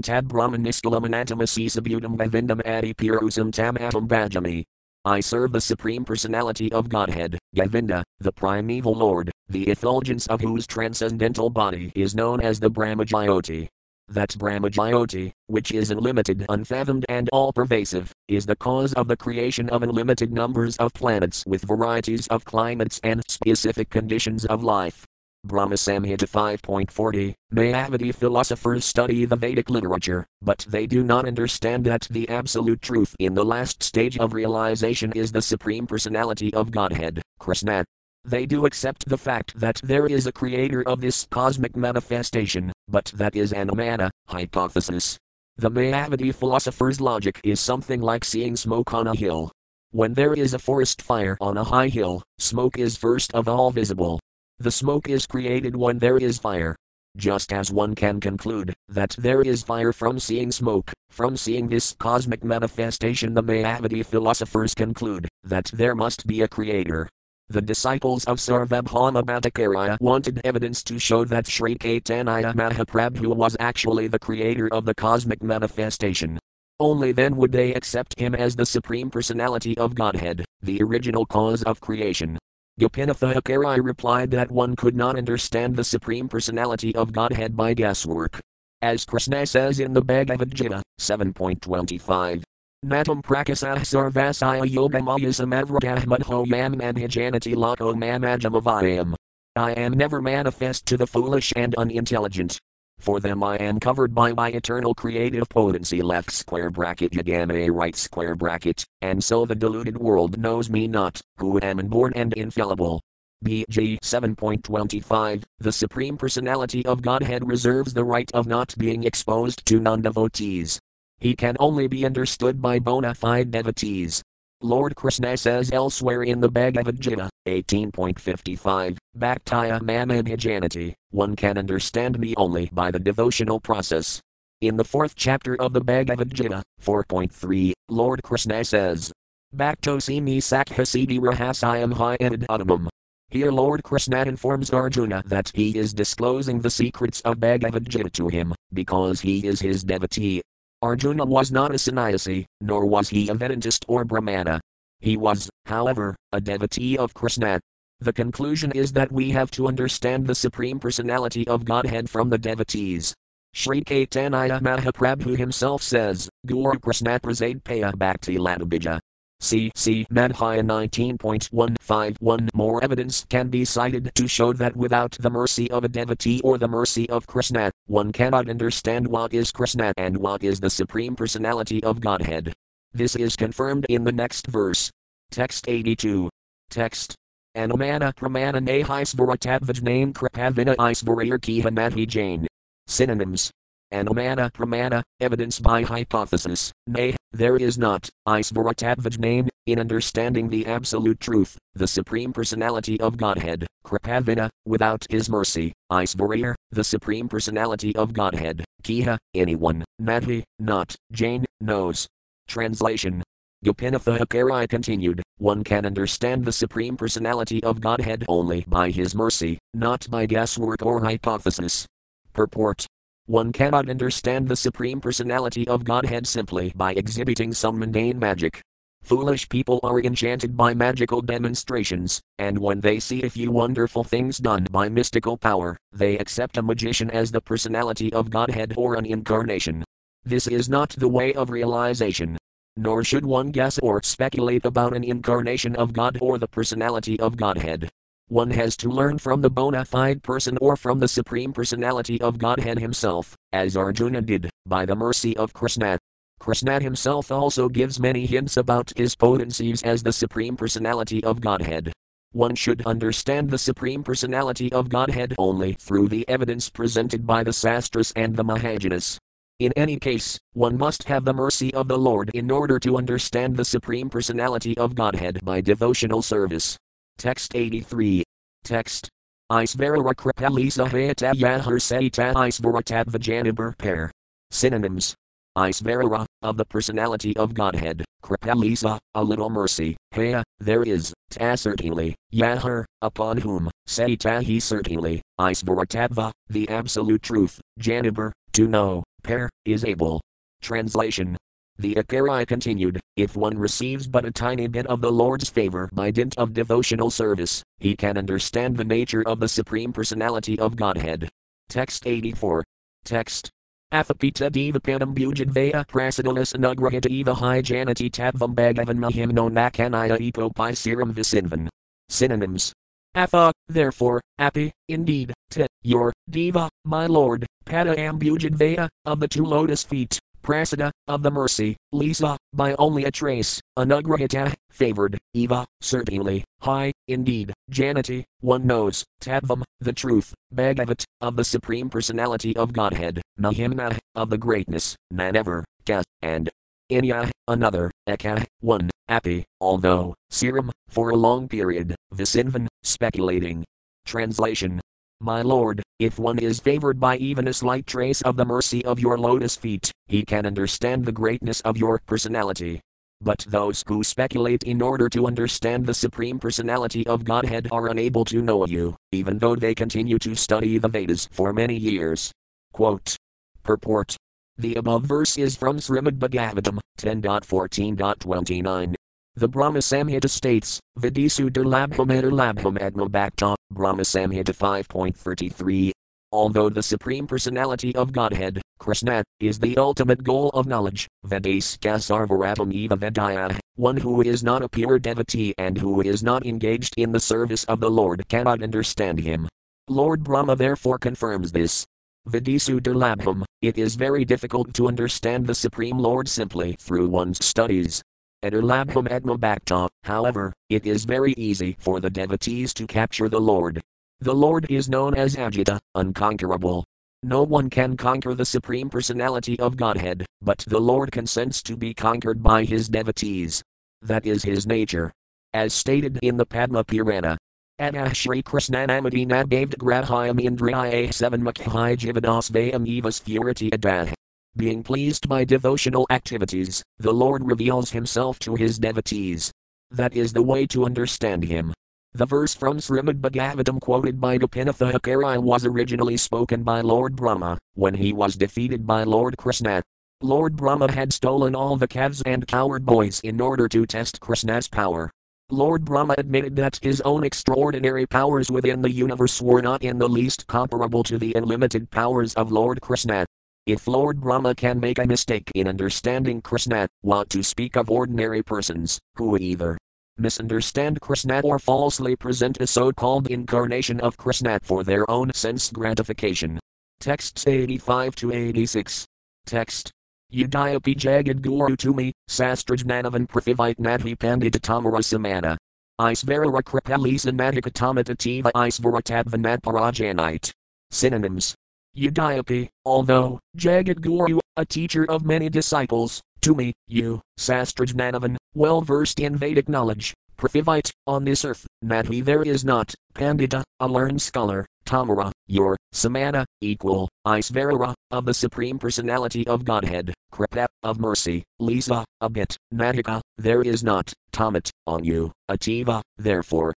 [1.41, 4.63] asisa butam bhavindam adi pirusam tam atam.
[5.05, 10.67] I serve the Supreme Personality of Godhead, Govinda, the primeval Lord, the effulgence of whose
[10.67, 13.69] transcendental body is known as the Brahmajyoti.
[14.09, 19.69] That Brahmajyoti, which is unlimited, unfathomed, and all pervasive, is the cause of the creation
[19.69, 25.05] of unlimited numbers of planets with varieties of climates and specific conditions of life.
[25.45, 32.07] Brahma Samhita 5.40 Mayavadi philosophers study the Vedic literature, but they do not understand that
[32.09, 37.21] the absolute truth in the last stage of realization is the Supreme Personality of Godhead,
[37.39, 37.85] Krishna.
[38.25, 43.05] They do accept the fact that there is a creator of this cosmic manifestation, but
[43.15, 45.17] that is an Amana hypothesis.
[45.59, 49.51] The Mayavadi philosopher's logic is something like seeing smoke on a hill.
[49.91, 53.69] When there is a forest fire on a high hill, smoke is first of all
[53.69, 54.21] visible.
[54.59, 56.77] The smoke is created when there is fire.
[57.17, 61.93] Just as one can conclude that there is fire from seeing smoke, from seeing this
[61.99, 67.09] cosmic manifestation, the Mayavadi philosophers conclude that there must be a creator.
[67.51, 74.07] The disciples of Sarvabhauma Bhattacharya wanted evidence to show that Sri Caitanya Mahaprabhu was actually
[74.07, 76.37] the creator of the cosmic manifestation.
[76.79, 81.63] Only then would they accept him as the Supreme Personality of Godhead, the original cause
[81.63, 82.37] of creation.
[82.79, 88.39] Gopinathacharya replied that one could not understand the Supreme Personality of Godhead by guesswork.
[88.83, 92.43] As Krishna says in the Bhagavad Gita 7.25,
[92.85, 99.15] Natam prakasah sarvasaya yogamaya samadvragahmadho yam madhijanati lako mamajamavayam.
[99.57, 102.57] I am never manifest to the foolish and unintelligent.
[102.99, 107.97] For them I am covered by my eternal creative potency left square bracket yagame right
[107.97, 113.01] square bracket, and so the deluded world knows me not, who am inborn and infallible.
[113.43, 119.81] BG 7.25 The Supreme Personality of Godhead reserves the right of not being exposed to
[119.81, 120.79] non devotees.
[121.19, 124.23] He can only be understood by bona fide devotees.
[124.61, 132.33] Lord Krishna says elsewhere in the Bhagavad Gita 18.55, Bhaktaya Mamadhijanati, one can understand me
[132.37, 134.21] only by the devotional process.
[134.61, 139.11] In the fourth chapter of the Bhagavad Gita 4.3, Lord Krishna says,
[139.55, 142.87] Bhaktosi me sakhasidi rahasayam uttamam.
[143.29, 148.27] Here Lord Krishna informs Arjuna that he is disclosing the secrets of Bhagavad Gita to
[148.27, 150.41] him, because he is his devotee,
[150.81, 154.61] Arjuna was not a sannyasi, nor was he a Vedantist or Brahmana.
[155.01, 157.59] He was, however, a devotee of Krishna.
[157.99, 162.37] The conclusion is that we have to understand the Supreme Personality of Godhead from the
[162.37, 163.13] devotees.
[163.53, 168.98] Sri Caitanya Mahaprabhu himself says, Guru Krishna Prasad Paya Bhakti Ladabija.
[169.41, 169.71] C.
[169.75, 170.05] C.
[170.11, 175.87] Madhya 19.151 More evidence can be cited to show that without the mercy of a
[175.87, 180.59] devotee or the mercy of Krishna, one cannot understand what is Krishna and what is
[180.59, 182.53] the Supreme Personality of Godhead.
[182.93, 184.91] This is confirmed in the next verse.
[185.31, 186.29] Text 82.
[186.69, 187.15] Text.
[187.55, 192.47] Anumana pramana nahisvaratadvajname kripavina isvarayar kiha jain.
[192.87, 193.51] Synonyms.
[193.91, 201.57] Anumana pramana, evidence by hypothesis, nay, there is not, Isvaratadvaj in understanding the absolute truth,
[201.73, 208.63] the Supreme Personality of Godhead, Kripavina, without His mercy, Isvarayar, the Supreme Personality of Godhead,
[208.83, 212.07] Kiha, anyone, Madhi, not, Jain, knows.
[212.47, 213.23] Translation.
[213.65, 219.57] Gopinatha Akari continued, one can understand the Supreme Personality of Godhead only by His mercy,
[219.73, 221.85] not by guesswork or hypothesis.
[222.33, 222.87] Purport
[223.29, 228.59] one cannot understand the Supreme Personality of Godhead simply by exhibiting some mundane magic.
[229.03, 234.39] Foolish people are enchanted by magical demonstrations, and when they see a few wonderful things
[234.39, 239.05] done by mystical power, they accept a magician as the personality of Godhead or an
[239.05, 239.83] incarnation.
[240.23, 242.35] This is not the way of realization.
[242.77, 247.37] Nor should one guess or speculate about an incarnation of God or the personality of
[247.37, 247.91] Godhead.
[248.29, 252.37] One has to learn from the bona fide person or from the Supreme Personality of
[252.37, 255.97] Godhead Himself, as Arjuna did, by the mercy of Krishna.
[256.39, 261.91] Krishna himself also gives many hints about his potencies as the Supreme Personality of Godhead.
[262.31, 267.51] One should understand the Supreme Personality of Godhead only through the evidence presented by the
[267.51, 269.17] Sastras and the Mahajanas.
[269.57, 273.57] In any case, one must have the mercy of the Lord in order to understand
[273.57, 276.77] the Supreme Personality of Godhead by devotional service.
[277.19, 278.23] Text 83.
[278.63, 279.09] Text.
[279.51, 284.09] Isvara Kripalisa Hayata Yahar Saita Isvaratad Vajanibar pair.
[284.51, 285.15] Synonyms.
[285.57, 292.15] Isvara, of the personality of Godhead, Kripalisa, a little mercy, Haya, there is, ta certainly,
[292.31, 299.83] Yahar, upon whom, Saita he certainly, Isvaratadva, the absolute truth, Janibar, to know, pair, is
[299.83, 300.21] able.
[300.61, 301.35] Translation
[301.79, 306.11] the Akari continued, if one receives but a tiny bit of the Lord's favor by
[306.11, 311.29] dint of devotional service, he can understand the nature of the Supreme Personality of Godhead.
[311.69, 312.63] Text 84.
[313.05, 313.49] Text.
[313.93, 321.69] Athapita divapanam bujadvaya prasidalas anugrahita eva janati tadvam bhagavan mahimno nakanaya epopai serum visinvan.
[322.09, 322.73] Synonyms.
[323.15, 329.83] Atha, therefore, api, indeed, t, your, diva, my lord, pada ambujadvaya, of the two lotus
[329.83, 336.91] feet, Prasada, of the mercy, Lisa, by only a trace, Anugrahita, favored, Eva, certainly, high,
[337.07, 343.97] indeed, Janati, one knows, Tadvam, the truth, Bhagavat, of the Supreme Personality of Godhead, Mahimna,
[344.15, 346.49] of the greatness, Nanever, Ka, and
[346.91, 353.63] Inya, another, Eka, one, Api, although, Serum, for a long period, Visinvan, speculating.
[354.05, 354.81] Translation
[355.21, 358.99] my lord, if one is favored by even a slight trace of the mercy of
[358.99, 362.79] your lotus feet, he can understand the greatness of your personality.
[363.21, 368.23] But those who speculate in order to understand the Supreme Personality of Godhead are unable
[368.25, 372.31] to know you, even though they continue to study the Vedas for many years.
[372.71, 373.17] Quote.
[373.61, 374.15] Purport.
[374.57, 378.95] The above verse is from Srimad Bhagavatam 10.14.29.
[379.39, 385.91] The Brahma Samhita states, Vidisu Durlabham Durlabham Adma Bhakta, Brahma Samhita 5.33.
[386.33, 392.73] Although the Supreme Personality of Godhead, Krishna, is the ultimate goal of knowledge, Vedaska Sarvaratam
[392.73, 397.13] Eva Vedaya, one who is not a pure devotee and who is not engaged in
[397.13, 399.47] the service of the Lord cannot understand him.
[399.87, 401.85] Lord Brahma therefore confirms this.
[402.27, 408.03] Vidisu Durlabham, it is very difficult to understand the Supreme Lord simply through one's studies.
[408.41, 413.81] Edulabham Edmabhakta, however, it is very easy for the devotees to capture the Lord.
[414.21, 416.85] The Lord is known as Ajita, unconquerable.
[417.21, 421.93] No one can conquer the Supreme Personality of Godhead, but the Lord consents to be
[421.93, 423.61] conquered by his devotees.
[424.01, 425.11] That is his nature.
[425.53, 427.37] As stated in the Padma Purana.
[427.77, 434.13] Adah Shri Krishnanamadina Davd Grahayam Indriya 7 Makhai Jivadas Vayam Evas Furity Adah.
[434.59, 439.53] Being pleased by devotional activities, the Lord reveals himself to his devotees.
[439.89, 441.73] That is the way to understand him.
[442.11, 447.57] The verse from Srimad Bhagavatam quoted by Gopinatha Akari was originally spoken by Lord Brahma,
[447.75, 449.81] when he was defeated by Lord Krishna.
[450.21, 454.67] Lord Brahma had stolen all the calves and coward boys in order to test Krishna's
[454.67, 455.09] power.
[455.49, 460.09] Lord Brahma admitted that his own extraordinary powers within the universe were not in the
[460.09, 463.25] least comparable to the unlimited powers of Lord Krishna.
[463.65, 468.41] If Lord Brahma can make a mistake in understanding Krishna, what to speak of ordinary
[468.41, 469.77] persons, who either
[470.17, 475.71] misunderstand Krishna or falsely present a so called incarnation of Krishna for their own sense
[475.71, 476.59] gratification.
[476.99, 479.05] Texts 85 to 86.
[479.45, 479.91] Text.
[480.33, 485.57] Yudayapi Jagad Guru to me, Sastrajnanavan Prithivite Nadhi Pandita Tamara Samana.
[485.99, 490.51] Isvara Kripalisa Nadhikatamata Tiva Isvaratadvanat Parajanite.
[490.91, 491.55] Synonyms
[491.97, 499.19] Yudayapi, although, Jagat Guru, a teacher of many disciples, to me, you, Sastrajnanavan, well versed
[499.19, 504.65] in Vedic knowledge, Prithivite, on this earth, Madhi there is not, Pandita, a learned scholar,
[504.85, 512.05] Tamara, your, Samana, equal, Isvarara, of the Supreme Personality of Godhead, Kripa, of mercy, Lisa,
[512.21, 516.73] a bit, Natika, there is not, Tamat, on you, Ativa, therefore.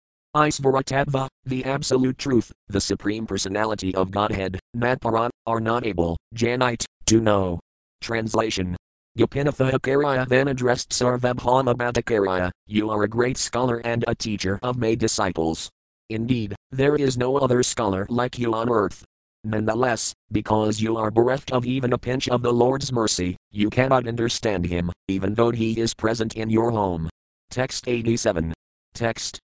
[0.47, 7.19] Isvaratadva, the Absolute Truth, the Supreme Personality of Godhead, Natparan, are not able, Janite, to
[7.19, 7.59] know.
[8.01, 8.77] Translation
[9.17, 14.77] Gopinatha Acharya then addressed Sarvabhauma Bhattacharya, You are a great scholar and a teacher of
[14.77, 15.69] my disciples.
[16.09, 19.03] Indeed, there is no other scholar like you on earth.
[19.43, 24.07] Nonetheless, because you are bereft of even a pinch of the Lord's mercy, you cannot
[24.07, 27.09] understand him, even though he is present in your home.
[27.49, 28.53] Text 87.
[28.93, 29.39] Text.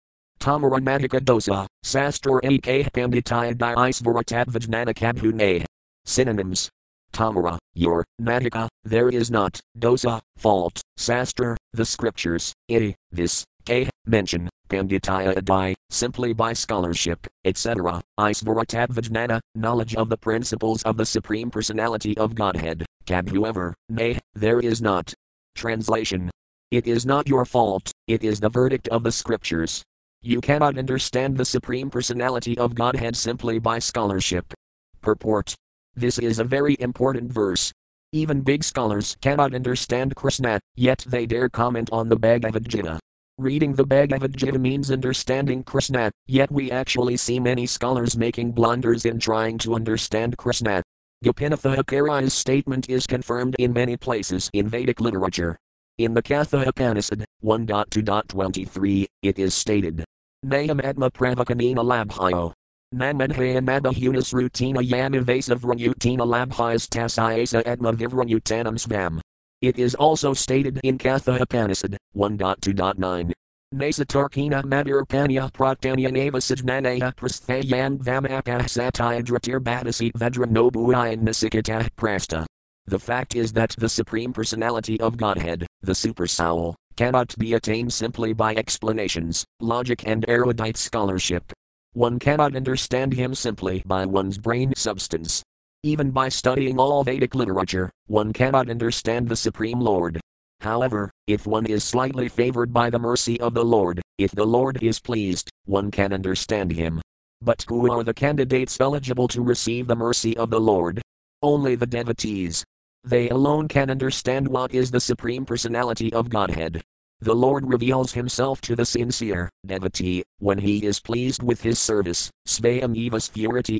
[0.40, 5.66] Tamaramadika dosa, sastra ak panditaya di isvaratadvajnana kabhune.
[6.06, 6.70] Synonyms.
[7.12, 14.48] Tamara, your, Madhika, there is not, dosa, fault, sastra, the scriptures, iti, this, k, mention,
[14.68, 22.16] panditaya adai, simply by scholarship, etc., isvaratadvajnana, knowledge of the principles of the Supreme Personality
[22.16, 25.12] of Godhead, cab whoever, nay, there is not.
[25.54, 26.30] Translation.
[26.70, 29.82] It is not your fault, it is the verdict of the scriptures.
[30.22, 34.52] You cannot understand the Supreme Personality of Godhead simply by scholarship.
[35.00, 35.54] Purport.
[35.94, 37.72] This is a very important verse.
[38.12, 43.00] Even big scholars cannot understand Krishna, yet they dare comment on the Bhagavad Gita.
[43.38, 49.06] Reading the Bhagavad Gita means understanding Krishna, yet we actually see many scholars making blunders
[49.06, 50.82] in trying to understand Krishna.
[51.24, 55.56] Gopinatha Acharya's statement is confirmed in many places in Vedic literature.
[56.00, 60.02] In the Katha Upanishad 1.2.23, it is stated,
[60.46, 62.54] Nayam Atma Pravakanina Labhayo,
[62.94, 69.20] Namadhayanadahunas rutina yamivasiv rayutina labhis tasayasa etma vivranutanam svam.
[69.60, 73.32] It is also stated in Katha Upanishad 1.2.9.
[73.74, 82.46] Nasatarkina Madirpanya Pratanya Navasajnanaya Prasthayan Vamapah Satyadratir Bhadasi Vedra Nobuayan Nasikata Prasta.
[82.90, 87.92] The fact is that the Supreme Personality of Godhead, the Super Soul, cannot be attained
[87.92, 91.52] simply by explanations, logic, and erudite scholarship.
[91.92, 95.40] One cannot understand him simply by one's brain substance.
[95.84, 100.20] Even by studying all Vedic literature, one cannot understand the Supreme Lord.
[100.58, 104.82] However, if one is slightly favored by the mercy of the Lord, if the Lord
[104.82, 107.00] is pleased, one can understand him.
[107.40, 111.00] But who are the candidates eligible to receive the mercy of the Lord?
[111.40, 112.64] Only the devotees.
[113.04, 116.82] They alone can understand what is the Supreme Personality of Godhead.
[117.20, 122.30] The Lord reveals himself to the sincere devotee when he is pleased with his service.
[122.46, 123.30] Svayam evas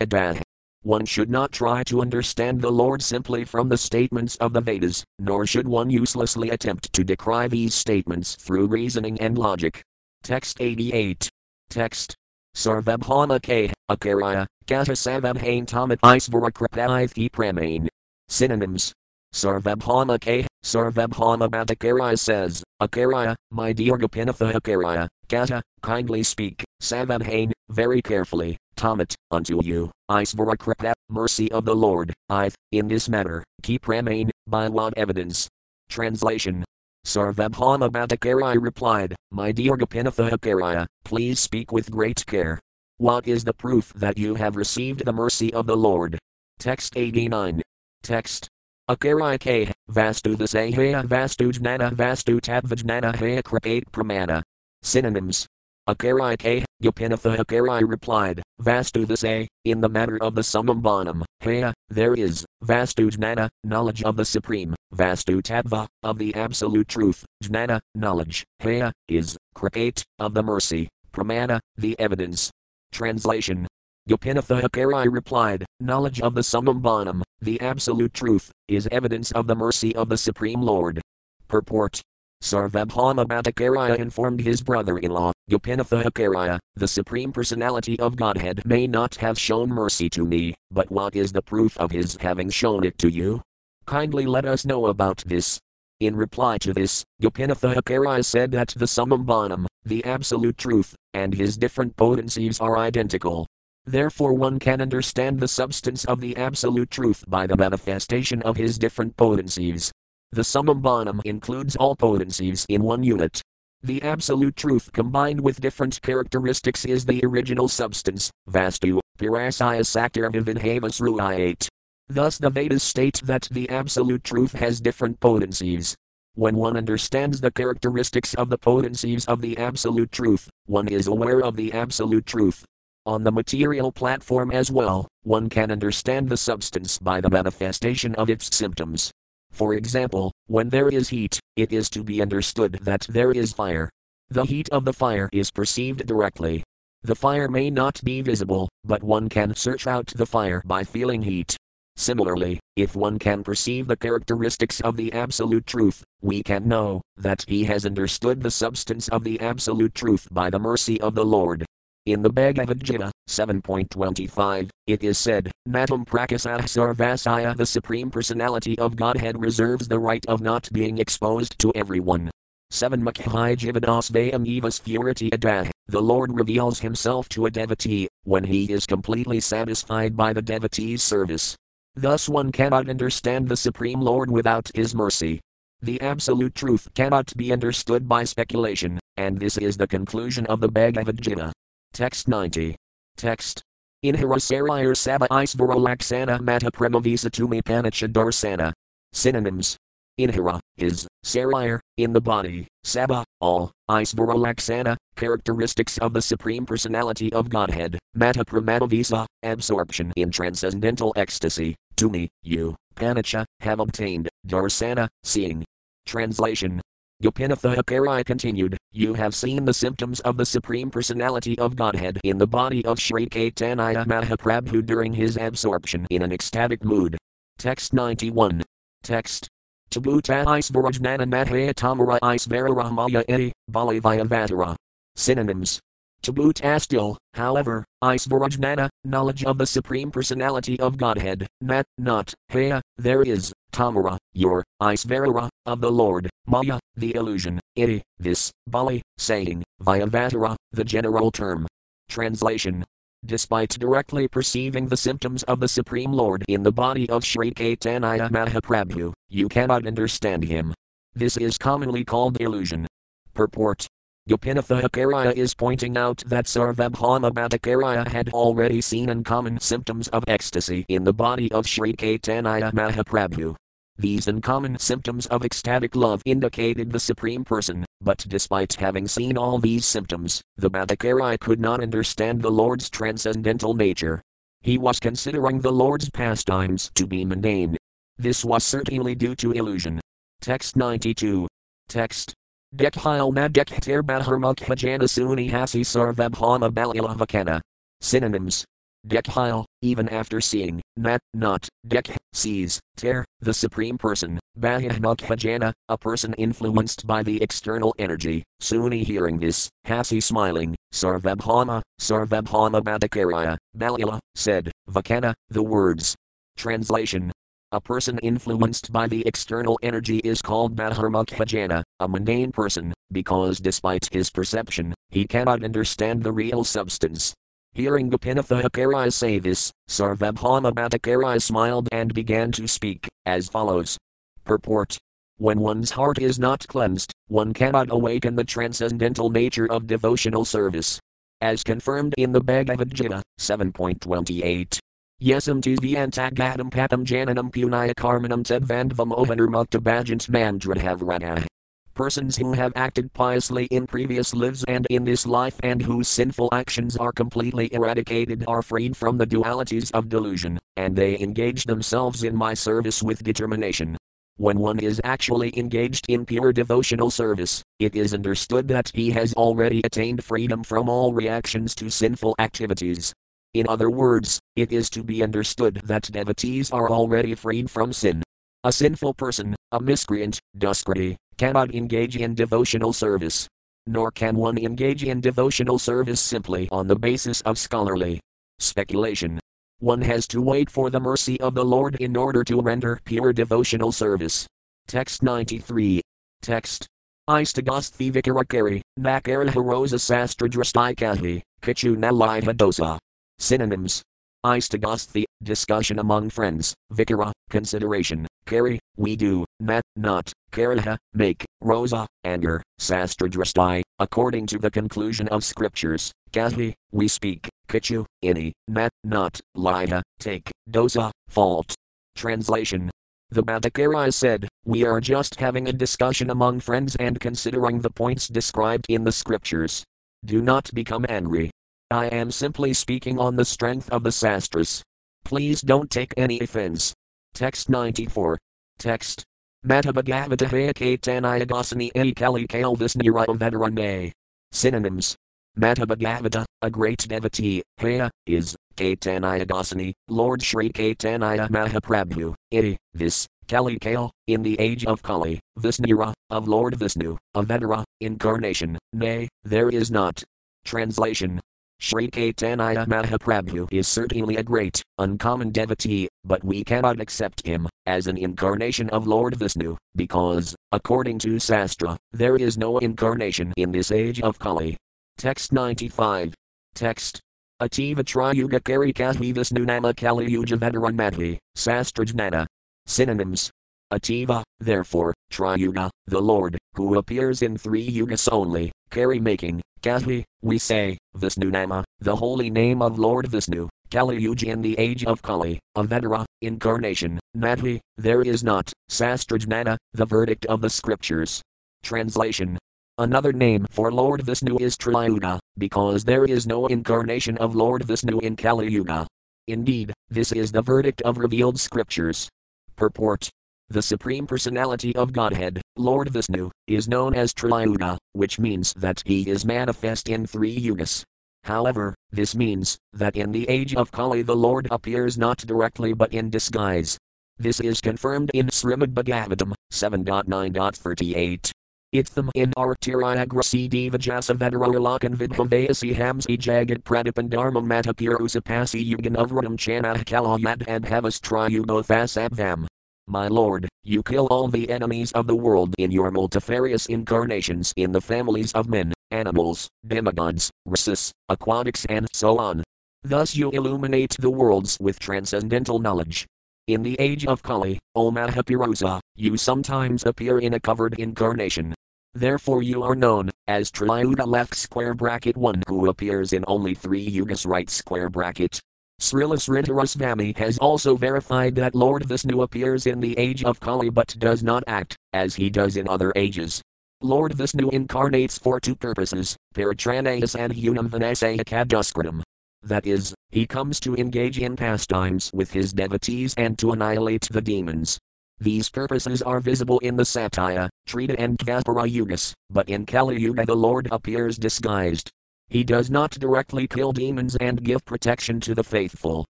[0.02, 0.42] adah.
[0.82, 5.04] One should not try to understand the Lord simply from the statements of the Vedas,
[5.18, 9.82] nor should one uselessly attempt to decry these statements through reasoning and logic.
[10.22, 11.28] Text 88.
[11.68, 12.14] Text.
[12.56, 13.72] Sarvabhama K.
[13.88, 17.88] Acharya, Kata Savabhain Tamat Isvara Kripaithi Pramain.
[18.28, 18.92] Synonyms.
[19.32, 20.46] Sarvabhama K.
[20.64, 29.14] Sarvabhauma Bhattacharya says, Acharya, my dear Gopinatha Acharya, Kata, kindly speak, Savabhain, very carefully, Tamat,
[29.30, 34.68] unto you, Isvara Kripa, mercy of the Lord, I, in this matter, keep remain, by
[34.68, 35.48] what evidence?
[35.88, 36.64] Translation.
[37.06, 42.58] Sarvabhauma Bhattacharya replied, My dear Gopinatha Acharya, please speak with great care.
[42.98, 46.18] What is the proof that you have received the mercy of the Lord?
[46.58, 47.62] Text 89.
[48.02, 48.48] Text.
[48.90, 54.42] Akarike, Vastu the Sahaya Vastu Jnana Vastu Tadvajnana Haya Kripate Pramana.
[54.82, 55.46] Synonyms.
[55.88, 62.14] Akarike, Gopinatha Akari replied, Vastu the say, in the matter of the Samambanam, Haya, there
[62.14, 68.44] is, Vastu Jnana, knowledge of the Supreme, Vastu Tattva, of the Absolute Truth, Jnana, knowledge,
[68.60, 72.50] Haya, is, Kripate, of the mercy, Pramana, the evidence.
[72.90, 73.68] Translation
[74.10, 79.94] Gopinatha Akari replied, Knowledge of the Samambanam, the Absolute Truth, is evidence of the mercy
[79.94, 81.00] of the Supreme Lord.
[81.46, 82.02] Purport
[82.42, 88.88] Sarvabhauma Bhattacharya informed his brother in law, Gopinatha Acharya, the Supreme Personality of Godhead may
[88.88, 92.82] not have shown mercy to me, but what is the proof of his having shown
[92.82, 93.40] it to you?
[93.86, 95.60] Kindly let us know about this.
[96.00, 101.56] In reply to this, Gopinatha Acharya said that the Samambanam, the Absolute Truth, and his
[101.56, 103.46] different potencies are identical,
[103.90, 108.78] Therefore, one can understand the substance of the Absolute Truth by the manifestation of his
[108.78, 109.90] different potencies.
[110.30, 113.42] The Samambanam includes all potencies in one unit.
[113.82, 121.66] The Absolute Truth combined with different characteristics is the original substance, Vastu, Pirasaya Saktirvivinhavas Ruayate.
[122.08, 125.96] Thus, the Vedas state that the Absolute Truth has different potencies.
[126.36, 131.42] When one understands the characteristics of the potencies of the Absolute Truth, one is aware
[131.42, 132.64] of the Absolute Truth.
[133.06, 138.28] On the material platform as well, one can understand the substance by the manifestation of
[138.28, 139.10] its symptoms.
[139.50, 143.88] For example, when there is heat, it is to be understood that there is fire.
[144.28, 146.62] The heat of the fire is perceived directly.
[147.02, 151.22] The fire may not be visible, but one can search out the fire by feeling
[151.22, 151.56] heat.
[151.96, 157.46] Similarly, if one can perceive the characteristics of the Absolute Truth, we can know that
[157.48, 161.64] he has understood the substance of the Absolute Truth by the mercy of the Lord.
[162.10, 168.96] In the Bhagavad Gita 7.25, it is said, Natam Prakasah Sarvasaya, the Supreme Personality of
[168.96, 172.28] Godhead reserves the right of not being exposed to everyone.
[172.72, 175.70] 7 Makhai Jivadas Vayam Evas Purity Adah.
[175.86, 181.04] The Lord reveals himself to a devotee when he is completely satisfied by the devotee's
[181.04, 181.54] service.
[181.94, 185.38] Thus one cannot understand the Supreme Lord without his mercy.
[185.80, 190.68] The absolute truth cannot be understood by speculation, and this is the conclusion of the
[190.68, 191.52] Bhagavad Gita.
[191.92, 192.76] Text 90.
[193.16, 193.62] Text.
[194.02, 198.72] In Harasarayar Sabha Isvaralaksana Mata Tumi Panacha Darsana.
[199.12, 199.76] Synonyms.
[200.20, 207.48] Inhara, his, Sarayar, in the body, Saba, all, Isvaralaksana, characteristics of the Supreme Personality of
[207.48, 215.64] Godhead, Mata Pramadavisa, absorption in transcendental ecstasy, to me, you, Panacha, have obtained, Darsana, seeing.
[216.06, 216.80] Translation
[217.22, 222.46] Gopinatha continued, You have seen the symptoms of the Supreme Personality of Godhead in the
[222.46, 227.18] body of Sri Caitanya Mahaprabhu during his absorption in an ecstatic mood.
[227.58, 228.62] Text 91.
[229.02, 229.48] Text.
[229.90, 234.76] Tabuta Isvarajnana Madhya Tamara Isvararahmaya Edi, Balivayavatara.
[235.16, 235.78] Synonyms
[236.22, 243.22] Tabut Astil, however, Isvarajnana, knowledge of the Supreme Personality of Godhead, Nat, not, Haya, there
[243.22, 250.56] is, Tamara, your, Isvarara, of the Lord, Maya, the illusion, Iti, this, Bali, saying, Vyavatara,
[250.72, 251.66] the general term.
[252.08, 252.84] Translation
[253.26, 258.30] Despite directly perceiving the symptoms of the Supreme Lord in the body of Sri Caitanya
[258.30, 260.72] Mahaprabhu, you cannot understand him.
[261.14, 262.86] This is commonly called illusion.
[263.34, 263.86] Purport
[264.30, 270.86] Gopinatha Acharya is pointing out that Sarvabhauma Bhattacharya had already seen uncommon symptoms of ecstasy
[270.88, 273.56] in the body of Sri Caitanya Mahaprabhu.
[273.98, 279.58] These uncommon symptoms of ecstatic love indicated the Supreme Person, but despite having seen all
[279.58, 284.22] these symptoms, the Bhattacharya could not understand the Lord's transcendental nature.
[284.60, 287.76] He was considering the Lord's pastimes to be mundane.
[288.16, 290.00] This was certainly due to illusion.
[290.40, 291.48] Text 92.
[291.88, 292.32] Text
[292.74, 297.60] Dekhil na dekhter bahar suni hasi sarvabhama balilavakana.
[298.00, 298.64] Synonyms.
[299.08, 306.32] Dekhil, even after seeing, nat, not, dekh, sees, ter, the Supreme Person, bahimukkhajana, a person
[306.34, 314.70] influenced by the external energy, suni hearing this, hasi smiling, sarvabhama, sarvabhama bhattacharya, balila, said,
[314.88, 316.14] vakana, the words.
[316.56, 317.32] Translation
[317.72, 324.08] a person influenced by the external energy is called Baharmukhajana, a mundane person, because despite
[324.10, 327.32] his perception, he cannot understand the real substance.
[327.72, 333.96] Hearing Gopinatha Acharya say this, Sarvabhauma smiled and began to speak, as follows.
[334.44, 334.98] Purport.
[335.36, 340.98] When one's heart is not cleansed, one cannot awaken the transcendental nature of devotional service.
[341.40, 344.79] As confirmed in the Bhagavad Gita 7.28.
[345.22, 351.46] Yesam tisviantagatam patam jananam punaya karmanam tedvandvam ovanurmuktabhajant mandradhavrana.
[351.92, 356.48] Persons who have acted piously in previous lives and in this life and whose sinful
[356.52, 362.24] actions are completely eradicated are freed from the dualities of delusion, and they engage themselves
[362.24, 363.98] in my service with determination.
[364.38, 369.34] When one is actually engaged in pure devotional service, it is understood that he has
[369.34, 373.12] already attained freedom from all reactions to sinful activities,
[373.52, 378.22] in other words, it is to be understood that devotees are already freed from sin.
[378.62, 383.48] A sinful person, a miscreant, duskriti, cannot engage in devotional service.
[383.86, 388.20] Nor can one engage in devotional service simply on the basis of scholarly
[388.58, 389.40] speculation.
[389.80, 393.32] One has to wait for the mercy of the Lord in order to render pure
[393.32, 394.46] devotional service.
[394.86, 396.02] Text 93.
[396.42, 396.86] Text.
[397.28, 402.98] Istagasthi vikarakari, nakara harosa sastra drastikahi, kichu nalaiha dosa.
[403.40, 404.02] Synonyms.
[404.44, 412.62] Istagasthi, discussion among friends, vikara, consideration, carry, we do, nat, not, karaha, make, rosa, anger,
[412.78, 420.02] sastradrastai, according to the conclusion of scriptures, kahi, we speak, kichu, any, nat, not, laya,
[420.18, 421.74] take, dosa, fault.
[422.16, 422.90] Translation.
[423.30, 428.28] The Bhattacharya said, We are just having a discussion among friends and considering the points
[428.28, 429.82] described in the scriptures.
[430.24, 431.50] Do not become angry.
[431.92, 434.80] I am simply speaking on the strength of the Sastras.
[435.24, 436.94] Please don't take any offense.
[437.34, 438.38] Text 94.
[438.78, 439.24] Text.
[439.66, 444.12] Matabhagavata Hayakatanayagosani E Kali Kalvisnira Vedarane.
[444.52, 445.16] Synonyms.
[445.58, 454.12] Matabhagavata, a great devotee, Haya, is, Caitanya Lord Sri Caitanya Mahaprabhu, Iti, this, Kali Kale,
[454.28, 460.22] in the age of Kali, Visnira, of Lord Vishnu, Avedara, incarnation, nay, there is not.
[460.64, 461.40] Translation
[461.82, 468.06] Sri Caitanya Mahaprabhu is certainly a great, uncommon devotee, but we cannot accept him as
[468.06, 473.90] an incarnation of Lord Vishnu, because, according to Sastra, there is no incarnation in this
[473.90, 474.76] age of Kali.
[475.16, 476.34] Text 95.
[476.74, 477.18] Text.
[477.62, 482.44] Ativa Triyuga Karikahi Vishnu Nama Kali Yuja Vedaran Madhi, Sastrajnana.
[482.86, 483.50] Synonyms.
[483.90, 490.58] Ativa, therefore, Triyuga, the Lord, who appears in three yugas only, carry making, Kahi, we
[490.58, 495.22] say, Vishnu Nama, the holy name of Lord Vishnu, Kali Yuja in the age of
[495.22, 501.40] Kali, Avedara, incarnation, Madhi, there is not, Sastrajnana, the verdict of the scriptures.
[501.82, 502.58] Translation
[502.98, 508.18] Another name for Lord Vishnu is Triyuga, because there is no incarnation of Lord Vishnu
[508.18, 509.06] in Kali Yuga.
[509.48, 512.28] Indeed, this is the verdict of revealed scriptures.
[512.76, 513.30] Purport
[513.70, 519.28] The Supreme Personality of Godhead, Lord Vishnu, is known as Triyuga, which means that he
[519.28, 521.02] is manifest in three yugas.
[521.44, 526.12] However, this means that in the age of Kali the Lord appears not directly but
[526.12, 526.98] in disguise.
[527.38, 531.50] This is confirmed in Srimad Bhagavatam 7.9.38.
[531.94, 539.16] Itham in Artiriagrasi Devajasa Vedaralakan Vidhavayasi Jagat Pradipandarmam Matapirusapasi Yugan
[539.56, 542.66] Chanah Kalayat and Havas Triyugothasabvam.
[543.10, 547.90] My Lord, you kill all the enemies of the world in your multifarious incarnations in
[547.90, 552.62] the families of men, animals, demigods, races, aquatics, and so on.
[553.02, 556.24] Thus you illuminate the worlds with transcendental knowledge.
[556.68, 561.74] In the age of Kali, O Mahapurusa, you sometimes appear in a covered incarnation.
[562.14, 567.10] Therefore you are known as Triyuga left square bracket 1 who appears in only three
[567.10, 568.60] yugas right square bracket.
[569.00, 574.14] Srila Sridharasvami has also verified that Lord Vishnu appears in the age of Kali but
[574.18, 576.60] does not act, as he does in other ages.
[577.00, 582.22] Lord Vishnu incarnates for two purposes, Paratranayas and Unam Vinasayakaduskritam.
[582.62, 587.40] That is, he comes to engage in pastimes with his devotees and to annihilate the
[587.40, 587.98] demons.
[588.38, 593.46] These purposes are visible in the Satya, Treta and Dvapara Yugas, but in Kali Yuga
[593.46, 595.10] the Lord appears disguised.
[595.50, 599.26] He does not directly kill demons and give protection to the faithful.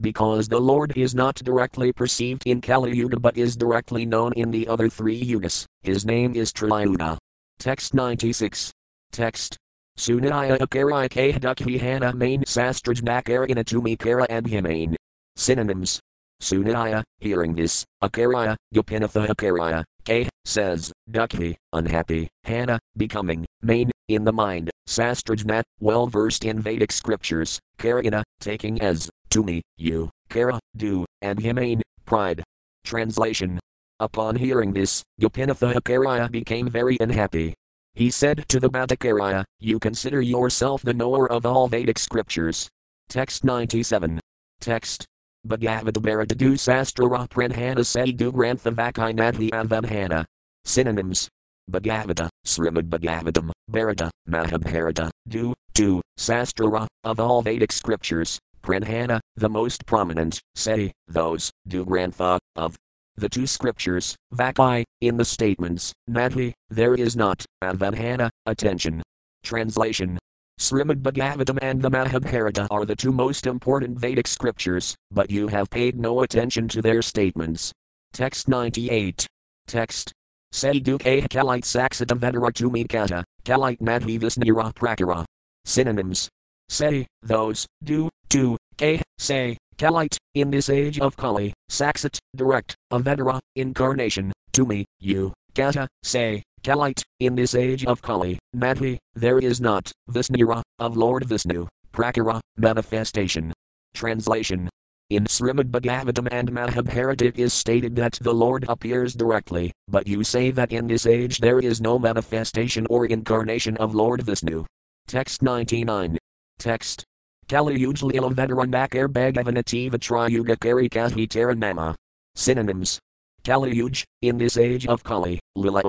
[0.00, 4.50] Because the Lord is not directly perceived in Kali Yuga but is directly known in
[4.50, 7.18] the other three yugas, his name is Triyuga.
[7.58, 8.72] Text 96.
[9.12, 9.58] Text.
[9.98, 14.96] Sunaya akaraya kahdukhi hana main sastrajnakara inatumi and.
[15.36, 16.00] Synonyms.
[16.42, 24.32] Sunaya, hearing this, akaraya, gopinatha akaraya, K, says, Dukhi, unhappy, Hana, becoming, main, in the
[24.32, 31.06] mind, Sastrajnat, well versed in Vedic scriptures, Karina, taking as, to me, you, Kara, do,
[31.22, 32.42] and Himane, pride.
[32.84, 33.58] Translation
[34.00, 37.54] Upon hearing this, Gopinatha Akaraya became very unhappy.
[37.94, 42.68] He said to the Bhattakarya, You consider yourself the knower of all Vedic scriptures.
[43.08, 44.18] Text 97.
[44.60, 45.06] Text.
[45.46, 50.24] Bhagavata Bharata Du Sastrara Pranhana Sadu Grantha Vakinadhi Avanhana.
[50.64, 51.28] Synonyms.
[51.70, 59.86] Bhagavata, Srimad Bhagavatam, Bharata, Mahabharata, Du, Tu, Sastrara, of all Vedic scriptures, Pranhana, the most
[59.86, 62.76] prominent, say, those, Du Grantha, of
[63.16, 69.02] the two scriptures, Vaki, in the statements, Nadhi, there is not, Avanhana, attention.
[69.42, 70.18] Translation
[70.58, 75.68] Srimad Bhagavatam and the Mahabharata are the two most important Vedic scriptures, but you have
[75.68, 77.72] paid no attention to their statements.
[78.12, 79.26] Text 98.
[79.66, 80.12] Text.
[80.52, 85.24] Sadhu Kalite Saksata Vedaratumi Kata, Kalite Madhi Visnira Prakara.
[85.64, 86.28] Synonyms.
[86.68, 93.40] Say, those, do, to, k, say, Kalite, in this age of Kali, Saksat, direct, Avedara,
[93.56, 99.60] incarnation, to me, you, Kata, say, Kalite, in this age of Kali, Madhi, there is
[99.60, 103.52] not, Visnira, of Lord Vishnu, Prakara, manifestation.
[103.92, 104.68] Translation
[105.10, 110.24] in Srimad Bhagavatam and Mahabharata it is stated that the Lord appears directly, but you
[110.24, 114.64] say that in this age there is no manifestation or incarnation of Lord Vishnu.
[115.06, 116.16] Text 99.
[116.58, 117.04] Text.
[117.48, 121.94] Kali Ujlila Vedaranakar Bhagavanativa Triyuga Karikahi Taranama.
[122.34, 122.98] Synonyms.
[123.44, 125.82] Kali Yuj, in this age of Kali, Lila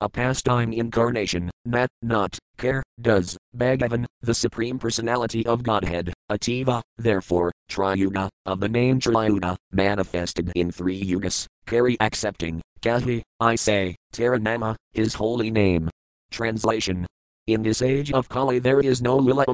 [0.00, 7.52] a pastime incarnation, nat, not, care, does, Bhagavan, the Supreme Personality of Godhead, Ativa, therefore,
[7.70, 14.74] Triyuga, of the name Triyuga, manifested in three yugas, carry accepting, Kahi, I say, Taranama,
[14.92, 15.88] his holy name.
[16.32, 17.06] Translation
[17.46, 19.44] in this age of Kali there is no Lila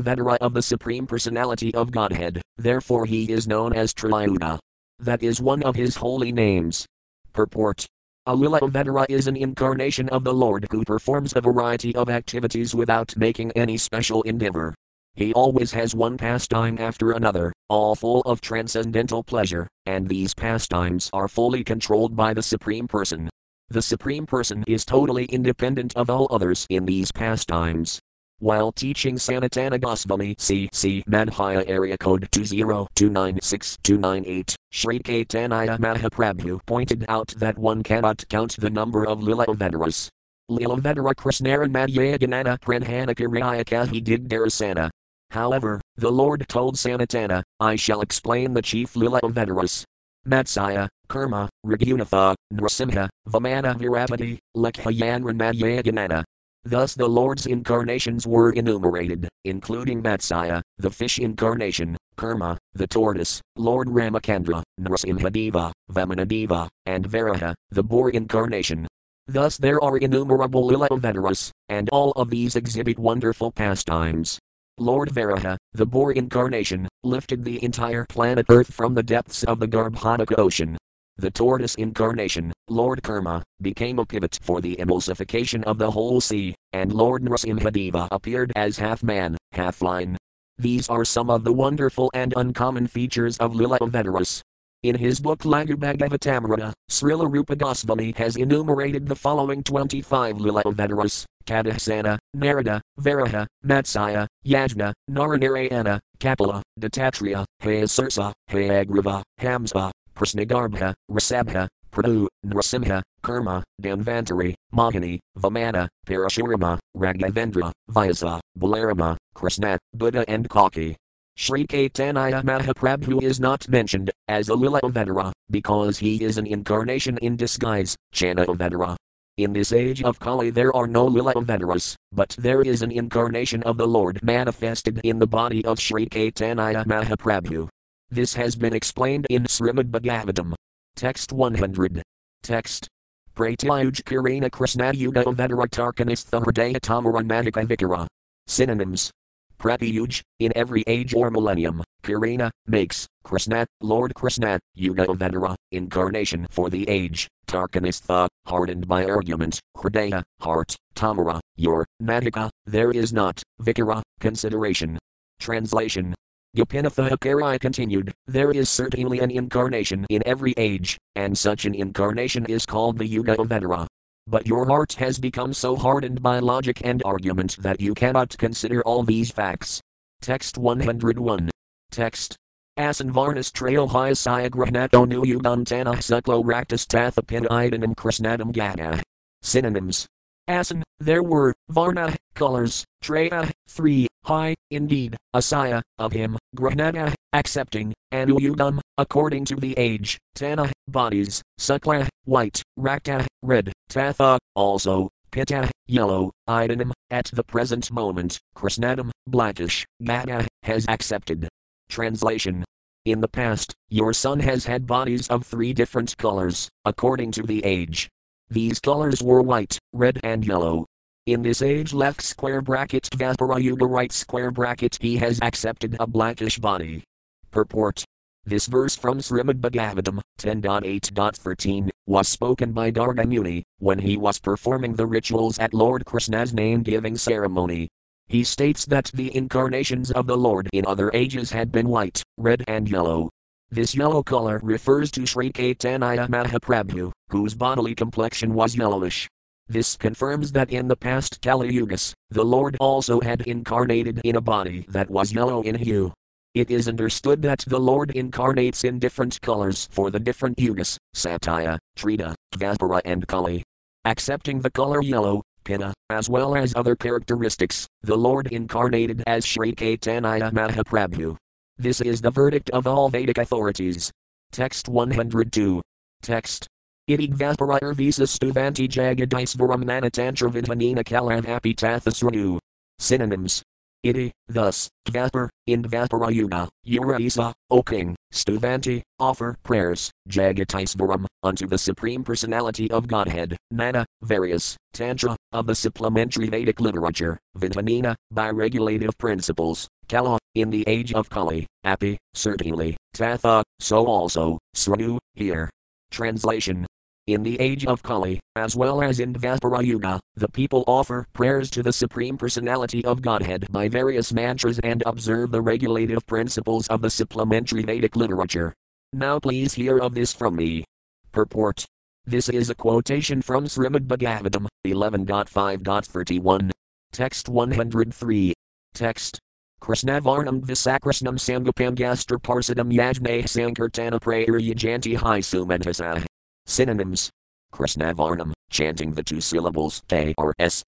[0.41, 4.59] of the Supreme Personality of Godhead, therefore he is known as Triyuga.
[4.99, 6.87] That is one of his holy names.
[7.35, 7.87] Purport
[8.29, 13.17] Alila Vedara is an incarnation of the Lord who performs a variety of activities without
[13.17, 14.77] making any special endeavor.
[15.17, 21.11] He always has one pastime after another, all full of transcendental pleasure, and these pastimes
[21.13, 23.29] are fully controlled by the Supreme Person.
[23.71, 27.99] The Supreme Person is totally independent of all others in these pastimes.
[28.43, 37.57] While teaching Sanatana Goswami CC Madhya area code 202962998, Sri Caitanya Mahaprabhu pointed out that
[37.57, 40.09] one cannot count the number of Lilavedaras.
[40.51, 44.91] Lilavedara Krishnara Madhyaganana Pranhanakariya did Darasana.
[45.31, 49.85] However, the Lord told Sanatana, I shall explain the chief Lilavedaras.
[50.27, 56.25] Matsaya, Karma, Raghunatha, Nrasimha, Vamana Virapati, Lekhayanran Madhyaganana.
[56.65, 63.89] Thus the Lord's incarnations were enumerated, including Matsaya, the fish incarnation, Kurma, the tortoise, Lord
[63.89, 68.87] Ramakandra, Nrasimhadeva, Vamanadeva, and Varaha, the boar incarnation.
[69.27, 74.39] Thus there are innumerable Lilavedaras, and all of these exhibit wonderful pastimes.
[74.79, 79.69] Lord Varaha, the boar incarnation, lifted the entire planet Earth from the depths of the
[79.69, 80.79] Garbhodaka ocean,
[81.23, 86.55] the tortoise incarnation, Lord Kurma, became a pivot for the emulsification of the whole sea,
[86.73, 90.19] and Lord Nrasimhadeva appeared as half man, half lion.
[90.59, 94.43] These are some of the wonderful and uncommon features of Lila Lilavedaras.
[94.83, 101.25] In his book Laghu Bhagavatamrita, Srila Rupa Goswami has enumerated the following 25 Lila Lilavedaras
[101.47, 113.03] Kadahsana, Narada, Varaha, Matsaya, Yajna, Naranarayana, Kapila, Dattatreya, Hayasursa, Hayagriva, Hamsa, Prasnagarbha, Rasabha, Pradu, Nrasimha,
[113.23, 120.97] Kurma, Dhanvantari, Mahani, Vamana, Parashurama, Raghavendra, Vyasa, Balarama, Krishna, Buddha and Kalki.
[121.37, 127.17] Sri Caitanya Mahaprabhu is not mentioned as a Lila Lilavedara because he is an incarnation
[127.19, 128.97] in disguise, Chana Chanavedara.
[129.39, 133.63] In this age of Kali there are no Lila Lilavedaras, but there is an incarnation
[133.63, 137.69] of the Lord manifested in the body of Sri Caitanya Mahaprabhu.
[138.13, 140.53] This has been explained in Srimad Bhagavatam.
[140.97, 142.03] Text 100.
[142.43, 142.87] Text.
[143.35, 148.07] Pratyuj Kirina Krishna Yuga Vedaratarkanistha Hridaya Tamaran Madhika Vikara.
[148.47, 149.11] Synonyms.
[149.59, 156.69] Pratyuj, in every age or millennium, Kirina, makes, Krishna, Lord Krishna, Yuga Vedara, incarnation for
[156.69, 164.03] the age, Tarkanistha, hardened by argument, Hridaya, heart, Tamara, your, Madhika, there is not, Vikara,
[164.21, 164.99] consideration.
[165.41, 166.15] Translation
[166.55, 172.67] Gopinathakari continued, There is certainly an incarnation in every age, and such an incarnation is
[172.67, 173.87] called the Yuga of Vedara.
[174.27, 178.83] But your heart has become so hardened by logic and argument that you cannot consider
[178.83, 179.81] all these facts.
[180.21, 181.49] Text 101.
[181.91, 182.37] Text.
[182.79, 189.03] Asanvarnas trail hyasaya grahnato nu yugantana suklo raktas tathapinaidanam krishnadam gata.
[189.41, 190.07] Synonyms.
[190.49, 198.31] Asan, there were, Varna, colors, Treya, three, high, indeed, Asaya, of him, Grahnana, accepting, and
[198.31, 206.33] Uyudam, according to the age, Tana, bodies, Sukla, white, Rakta, red, Tatha, also, Pitta, yellow,
[206.49, 211.49] Idanam, at the present moment, Krishnadam, blackish, Gata, has accepted.
[211.89, 212.65] Translation
[213.05, 217.65] in the past, your son has had bodies of three different colors, according to the
[217.65, 218.09] age.
[218.53, 220.85] These colors were white, red, and yellow.
[221.25, 226.07] In this age left square bracket Dvapara Yuga right square bracket he has accepted a
[226.07, 227.03] blackish body.
[227.51, 228.05] Purport.
[228.45, 235.07] This verse from Srimad Bhagavatam 10.8.13 was spoken by Gargamuni when he was performing the
[235.07, 237.89] rituals at Lord Krishna's name giving ceremony.
[238.27, 242.65] He states that the incarnations of the Lord in other ages had been white, red,
[242.69, 243.31] and yellow.
[243.73, 249.27] This yellow color refers to Sri Caitanya Mahaprabhu, whose bodily complexion was yellowish.
[249.67, 254.43] This confirms that in the past Kali Yugas, the Lord also had incarnated in a
[254.43, 256.13] body that was yellow in hue.
[256.55, 261.79] It is understood that the Lord incarnates in different colors for the different yugas, Satya,
[261.97, 263.63] Treta, Dvapara, and Kali.
[264.05, 269.73] Accepting the color yellow, Pitta, as well as other characteristics, the Lord incarnated as Sri
[269.73, 271.39] Caitanya Mahaprabhu.
[271.83, 274.13] This is the verdict of all Vedic authorities.
[274.53, 275.83] Text 102.
[276.23, 276.69] Text
[277.11, 282.61] Idigvaspara visa stuvanti jagadisvaram manatantra vidvanina kalavhapi tathasranu.
[283.01, 283.65] Synonyms.
[284.03, 292.25] Iti, thus, Dvaspar, in Dvasparayuga, Ura O king, Stuvanti, offer prayers, Jagatisvaram, unto the Supreme
[292.25, 299.89] Personality of Godhead, Nana, various, Tantra, of the supplementary Vedic literature, Vidvanina, by regulative principles,
[300.09, 305.71] Kala, in the age of Kali, Api, certainly, Tatha, so also, Sranu, here.
[306.11, 306.87] Translation
[307.27, 311.71] in the age of Kali, as well as in Dvapara Yuga, the people offer prayers
[311.71, 317.01] to the Supreme Personality of Godhead by various mantras and observe the regulative principles of
[317.01, 318.75] the supplementary Vedic literature.
[319.13, 320.85] Now please hear of this from me.
[321.31, 321.87] Purport.
[322.25, 326.71] This is a quotation from Srimad Bhagavatam 11.5.31.
[327.13, 328.55] Text 103.
[328.95, 329.39] Text.
[329.81, 336.25] Krishnavarnam Visakrishnam Sangapam Gastra Parsadam Yajne Sankirtana Prayer Yajanti Hai Sumantasah.
[336.67, 337.31] Synonyms.
[337.73, 340.35] Krishnavarnam, chanting the two syllables K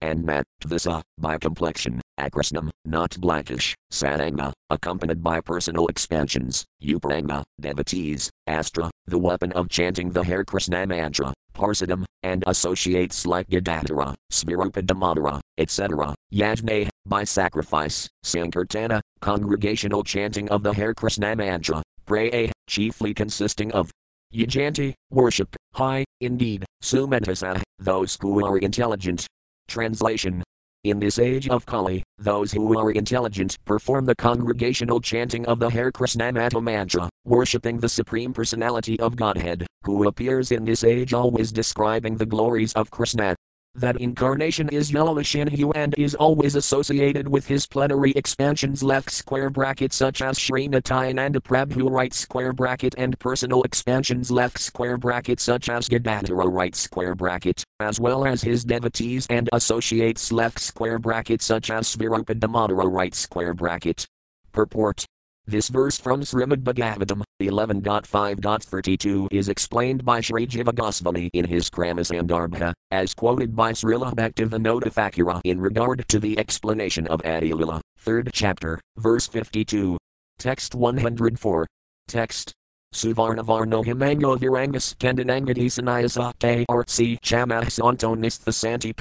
[0.01, 8.29] and Mat, Tvisa, by complexion, Akrishnam, not blackish, Sadanga, accompanied by personal expansions, Uparanga, devotees,
[8.45, 15.39] Astra, the weapon of chanting the Hare Krishna mantra, Parsadam, and associates like Gadadhara, Svirupadamodara,
[15.57, 23.71] etc., Yajne, by sacrifice, Sankirtana, congregational chanting of the Hare Krishna mantra, Pray, chiefly consisting
[23.71, 23.89] of
[24.35, 29.25] Yajanti, worship, high, indeed, Sumentasa, those who are intelligent.
[29.69, 30.43] Translation.
[30.83, 35.69] In this age of Kali, those who are intelligent perform the congregational chanting of the
[35.69, 41.53] Hare Krishnamata mantra, worshipping the Supreme Personality of Godhead, who appears in this age always
[41.53, 43.35] describing the glories of Krishna
[43.75, 48.83] that incarnation is yellowish in hue and is always associated with his plenary expansions.
[48.83, 54.31] Left square bracket such as Srinatyananda Prabhu right square bracket and personal expansions.
[54.31, 59.49] Left square bracket such as Gadadhara right square bracket, as well as his devotees and
[59.53, 60.31] associates.
[60.31, 64.07] Left square bracket such as Svirupadamodara right square bracket.
[64.51, 65.05] Purport
[65.47, 72.73] this verse from Srimad Bhagavatam 11.5.32 is explained by Sri Jiva Goswami in his Kramasandarbha,
[72.91, 78.79] as quoted by Srila Bhaktivinoda Thakura in regard to the explanation of Adilila, 3rd chapter,
[78.97, 79.97] verse 52.
[80.37, 81.67] Text 104.
[82.07, 82.53] Text.
[82.93, 88.93] Suvarnavarno himango virangas kandanangati sanayasa k or c chamah santonis the santi.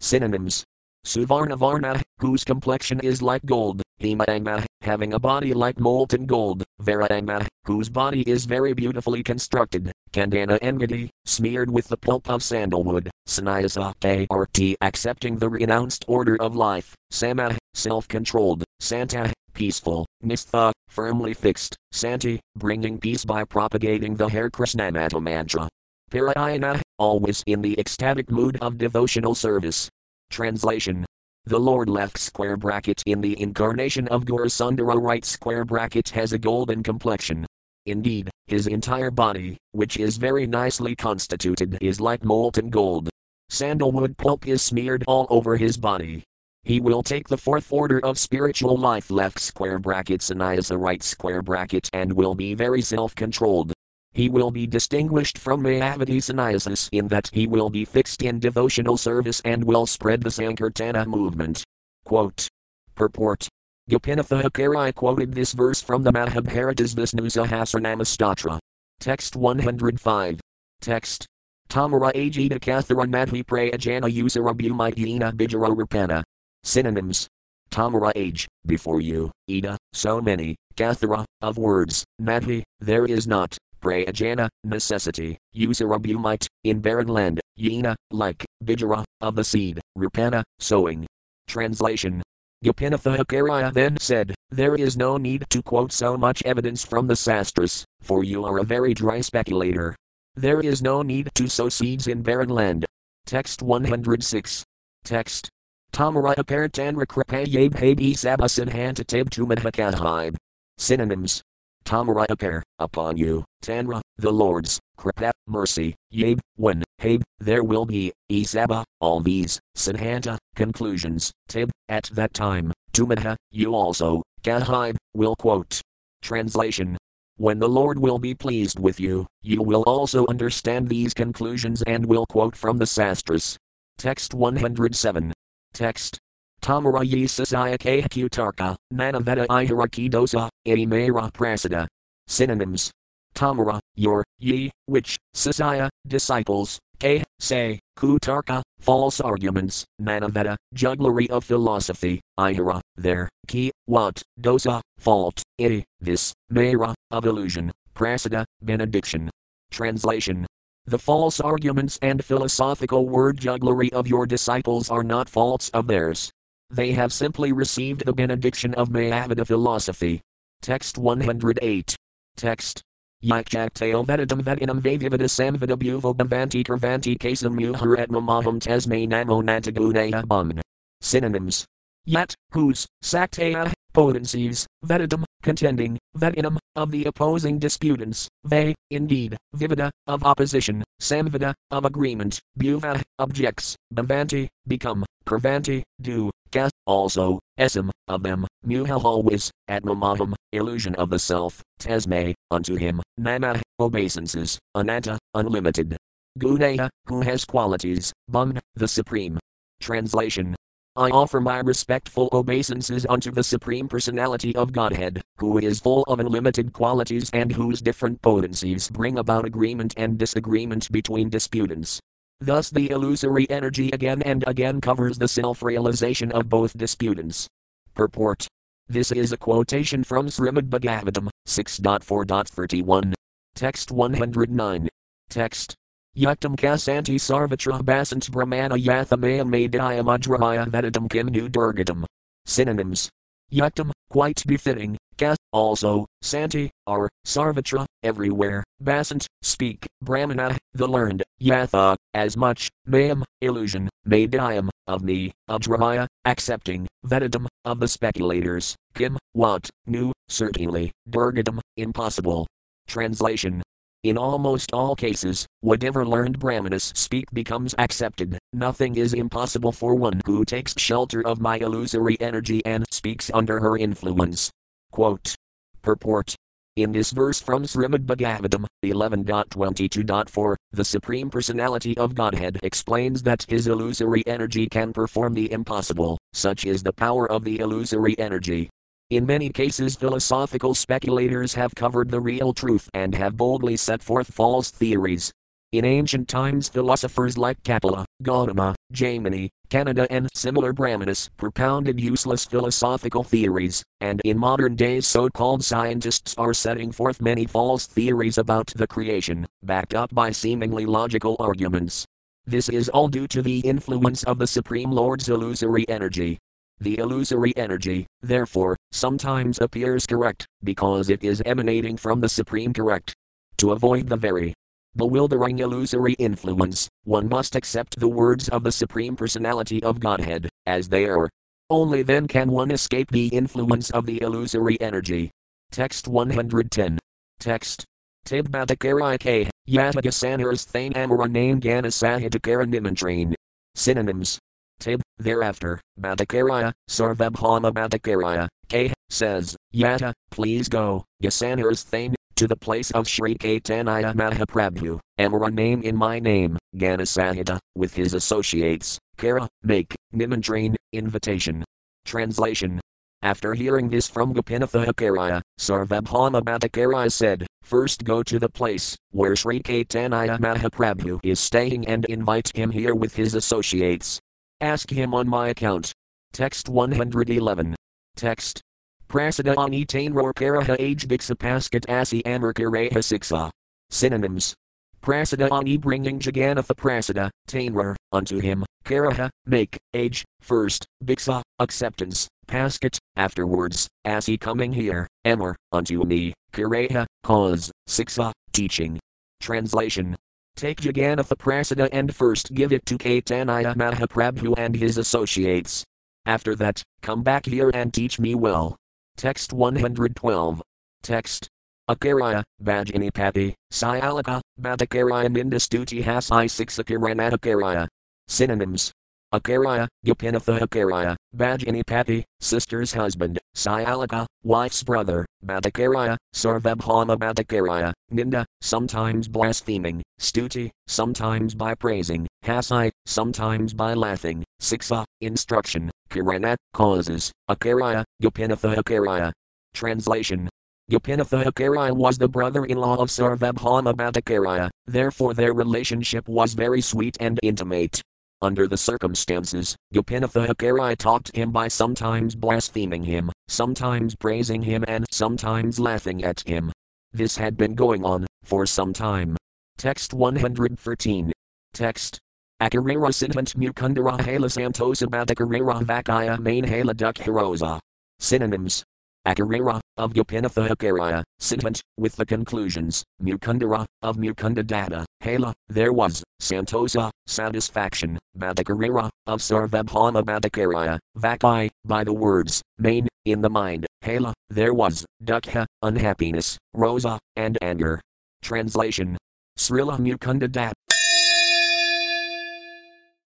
[0.00, 0.64] Synonyms.
[1.06, 7.88] Suvarnavarna, whose complexion is like gold, Himanga, having a body like molten gold, Varanga, whose
[7.88, 13.94] body is very beautifully constructed, Kandana Engadi, smeared with the pulp of sandalwood, Sannyasa
[14.30, 21.76] or T accepting the renounced order of life, Sama, self-controlled, Santa, peaceful, Nistha, firmly fixed,
[21.92, 25.68] Santi, bringing peace by propagating the Hare Krishnamata mantra.
[26.10, 29.88] Parayana, always in the ecstatic mood of devotional service.
[30.30, 31.04] Translation
[31.46, 36.38] the Lord left square bracket in the incarnation of Gaurasundara right square bracket has a
[36.38, 37.46] golden complexion.
[37.86, 43.08] Indeed, his entire body, which is very nicely constituted, is like molten gold.
[43.48, 46.22] Sandalwood pulp is smeared all over his body.
[46.62, 51.40] He will take the fourth order of spiritual life left square bracket sannyasa right square
[51.40, 53.72] bracket and will be very self controlled.
[54.12, 58.96] He will be distinguished from Mayavadi sannyasis in that he will be fixed in devotional
[58.96, 61.62] service and will spread the Sankirtana movement.
[62.04, 62.48] Quote.
[62.94, 63.48] Purport.
[63.88, 68.58] Gopinatha quoted this verse from the Mahabharatas Vishnu Sahasranama Stotra.
[68.98, 70.40] Text 105.
[70.80, 71.26] Text.
[71.68, 76.24] Tamara Ajita Kathara Madhi Prayajana Usara Bhumayina Bijara Rapana.
[76.64, 77.28] Synonyms.
[77.70, 84.48] Tamara age, before you, Ida, so many, Kathara, of words, Madhi, there is not, Prayajana,
[84.64, 91.06] necessity, Usarabumite, in barren land, Yena, like, Bijara, of the seed, Rupana, sowing.
[91.48, 92.22] Translation
[92.64, 97.86] Gopinathacharya then said, There is no need to quote so much evidence from the Sastras,
[98.02, 99.96] for you are a very dry speculator.
[100.34, 102.84] There is no need to sow seeds in barren land.
[103.24, 104.64] Text 106.
[105.04, 105.48] Text.
[105.90, 110.36] Tamara aparitanra kripayab habi sabasan hantatab tumadhakahib.
[110.76, 111.42] Synonyms
[111.90, 118.84] Tamarayapar, upon you, Tanra, the Lord's, Kripa, mercy, Yab, when, Habe, there will be, Isaba,
[119.00, 125.80] all these, Sanhanta, conclusions, Tib, at that time, Tumadha, you also, Kahib, will quote.
[126.22, 126.96] Translation.
[127.38, 132.06] When the Lord will be pleased with you, you will also understand these conclusions and
[132.06, 133.56] will quote from the Sastras.
[133.98, 135.32] Text 107.
[135.72, 136.18] Text
[136.60, 141.86] Tamara Yisasaya Kutarka, Nanaveda Iharakidosa, Aimera Prasada.
[142.26, 142.90] Synonyms
[143.34, 152.20] Tamara, your, ye, which, Sasaya, disciples, K, say, Kutarka, false arguments, Manaveda, jugglery of philosophy,
[152.38, 159.30] Ihara, there, Ki, what, Dosa, fault, Iti, this, Mera, of illusion, Prasada, benediction.
[159.70, 160.46] Translation
[160.86, 166.32] the false arguments and philosophical word jugglery of your disciples are not faults of theirs.
[166.70, 170.20] They have simply received the benediction of Mayavada philosophy.
[170.62, 171.96] Text 108.
[172.36, 172.82] Text.
[173.24, 176.28] Yakjaktao vedadam vedinam vavivada samvada bhuvodam
[176.64, 180.60] kurvanti kasam muharatma maham tasme namo natagunaya bun.
[181.02, 181.66] Synonyms.
[182.06, 189.90] Yet, whose, saktaya, ah, potencies, vedadam, contending, vedinam, of the opposing disputants, they, indeed, vivida,
[190.06, 198.22] of opposition, samvida, of agreement, bhuva, objects, bhavanti, become, kurvanti, do, kas, also, esam, of
[198.22, 205.96] them, muha always, atmamaham, illusion of the self, tasme, unto him, nama, obeisances, ananta, unlimited.
[206.38, 209.38] Gunaya, who has qualities, bung, the supreme.
[209.80, 210.54] Translation
[211.00, 216.20] I offer my respectful obeisances unto the Supreme Personality of Godhead, who is full of
[216.20, 222.00] unlimited qualities and whose different potencies bring about agreement and disagreement between disputants.
[222.42, 227.48] Thus, the illusory energy again and again covers the self realization of both disputants.
[227.94, 228.46] Purport
[228.86, 233.14] This is a quotation from Srimad Bhagavatam 6.4.31.
[233.54, 234.88] Text 109.
[235.30, 235.74] Text
[236.16, 242.04] Yuktam kasanti sarvatra basant brahmana yathamaya madhyaya madrahaya vedadam kim nu durgatam.
[242.44, 243.08] Synonyms.
[243.52, 251.96] Yuktam, quite befitting, kas, also, santi, are, sarvatra, everywhere, basant, speak, brahmana, the learned, yatha,
[252.14, 259.70] as much, mayam, illusion, madhyayam, of me, adrahaya, accepting, vedadam, of the speculators, kim, what,
[259.86, 262.48] nu, certainly, durgatam, impossible.
[262.86, 263.62] Translation
[264.02, 268.38] in almost all cases, whatever learned Brahmanas speak becomes accepted.
[268.52, 273.60] Nothing is impossible for one who takes shelter of my illusory energy and speaks under
[273.60, 274.50] her influence.
[274.90, 275.34] Quote.
[275.82, 276.34] Purport.
[276.76, 283.66] In this verse from Srimad Bhagavatam 11.22.4, the Supreme Personality of Godhead explains that his
[283.66, 288.70] illusory energy can perform the impossible, such is the power of the illusory energy.
[289.10, 294.32] In many cases, philosophical speculators have covered the real truth and have boldly set forth
[294.32, 295.32] false theories.
[295.72, 303.24] In ancient times, philosophers like Kapila, Gautama, Jaimini, Kanada, and similar Brahmanas propounded useless philosophical
[303.24, 308.68] theories, and in modern days, so called scientists are setting forth many false theories about
[308.76, 312.04] the creation, backed up by seemingly logical arguments.
[312.46, 316.38] This is all due to the influence of the Supreme Lord's illusory energy,
[316.80, 323.14] the illusory energy, therefore, sometimes appears correct, because it is emanating from the Supreme Correct.
[323.58, 324.54] To avoid the very
[324.96, 330.88] bewildering illusory influence, one must accept the words of the Supreme Personality of Godhead, as
[330.88, 331.28] they are.
[331.68, 335.30] Only then can one escape the influence of the illusory energy.
[335.70, 336.98] Text 110.
[337.38, 337.84] Text.
[338.26, 343.34] Tibbatakaraike, Yatagasanars Thane Amara Name Ganasahidakara Nimantrain.
[343.74, 344.38] Synonyms
[344.80, 352.90] Tib, thereafter, Bhattacharya, Sarvabhauma Bhattacharya, K, says, Yata, please go, Yasanar's thane, to the place
[352.92, 359.94] of Sri Caitanya Mahaprabhu, Amara name in my name, Ganasahita, with his associates, Kara, make,
[360.14, 361.64] Nimantrain, invitation.
[362.06, 362.80] Translation
[363.22, 369.36] after hearing this from Gopinatha Acharya, Sarvabhauma Bhattacharya said, First go to the place where
[369.36, 374.18] Sri Caitanya Mahaprabhu is staying and invite him here with his associates.
[374.62, 375.92] Ask him on my account.
[376.32, 377.74] Text 111.
[378.20, 378.60] Text.
[379.08, 383.50] Prasada ani tainror karaha age paskat asi amar kareha siksa.
[383.88, 384.54] Synonyms.
[385.00, 392.98] Prasada ani bringing Jagannatha Prasada, tainror, unto him, karaha, make, age, first, biksa, acceptance, paskat,
[393.16, 398.98] afterwards, asi coming here, amar, unto me, kareha, cause, siksa, teaching.
[399.40, 400.14] Translation
[400.56, 405.86] Take Jagannatha Prasada and first give it to Caitanya Mahaprabhu and his associates.
[406.30, 408.76] After that, come back here and teach me well.
[409.16, 410.62] Text 112.
[411.02, 411.48] Text.
[411.88, 417.88] Acharya, Bhajanipati, Syalaka, Bhattacharya Nindastuti Hasai Siksakaranatakarya.
[418.28, 418.92] Synonyms
[419.32, 430.00] Acharya, Gopinatha Acharya, Bhajanipati, sister's husband, Syalaka, wife's brother, Bhattacharya, Sarvabhauma Bhattacharya, Ninda, sometimes blaspheming,
[430.20, 439.32] Stuti, sometimes by praising, Hasai, sometimes by laughing, Siksa, instruction, Kiranat, causes, Acharya, Gopinatha Acharya.
[439.72, 440.48] Translation
[440.90, 447.16] Gopinathacharya was the brother in law of Sarvabhauma Bhattacharya, therefore their relationship was very sweet
[447.20, 448.02] and intimate.
[448.42, 455.78] Under the circumstances, Gopinathacharya talked him by sometimes blaspheming him, sometimes praising him, and sometimes
[455.78, 456.72] laughing at him.
[457.12, 459.36] This had been going on for some time.
[459.78, 461.30] Text 113.
[461.72, 462.18] Text.
[462.60, 467.80] Akarera Siddhant Mukundara Hala Santosa Bhatakarera Vakaya Main Hala Duk Hirosa.
[468.18, 468.84] Synonyms.
[469.26, 477.10] Akarera, of Gopinathacharya, Siddhant, with the conclusions, Mukundara, of Mukunda Datta, Hala, there was, Santosa,
[477.26, 484.72] satisfaction, Bhatakarera, of Sarvabhauma Bhattacharya, Vakai, by the words, main, in the mind, Hala, there
[484.72, 488.00] was, Dukha, unhappiness, Rosa, and anger.
[488.42, 489.18] Translation.
[489.58, 490.72] Srila Mukunda Dat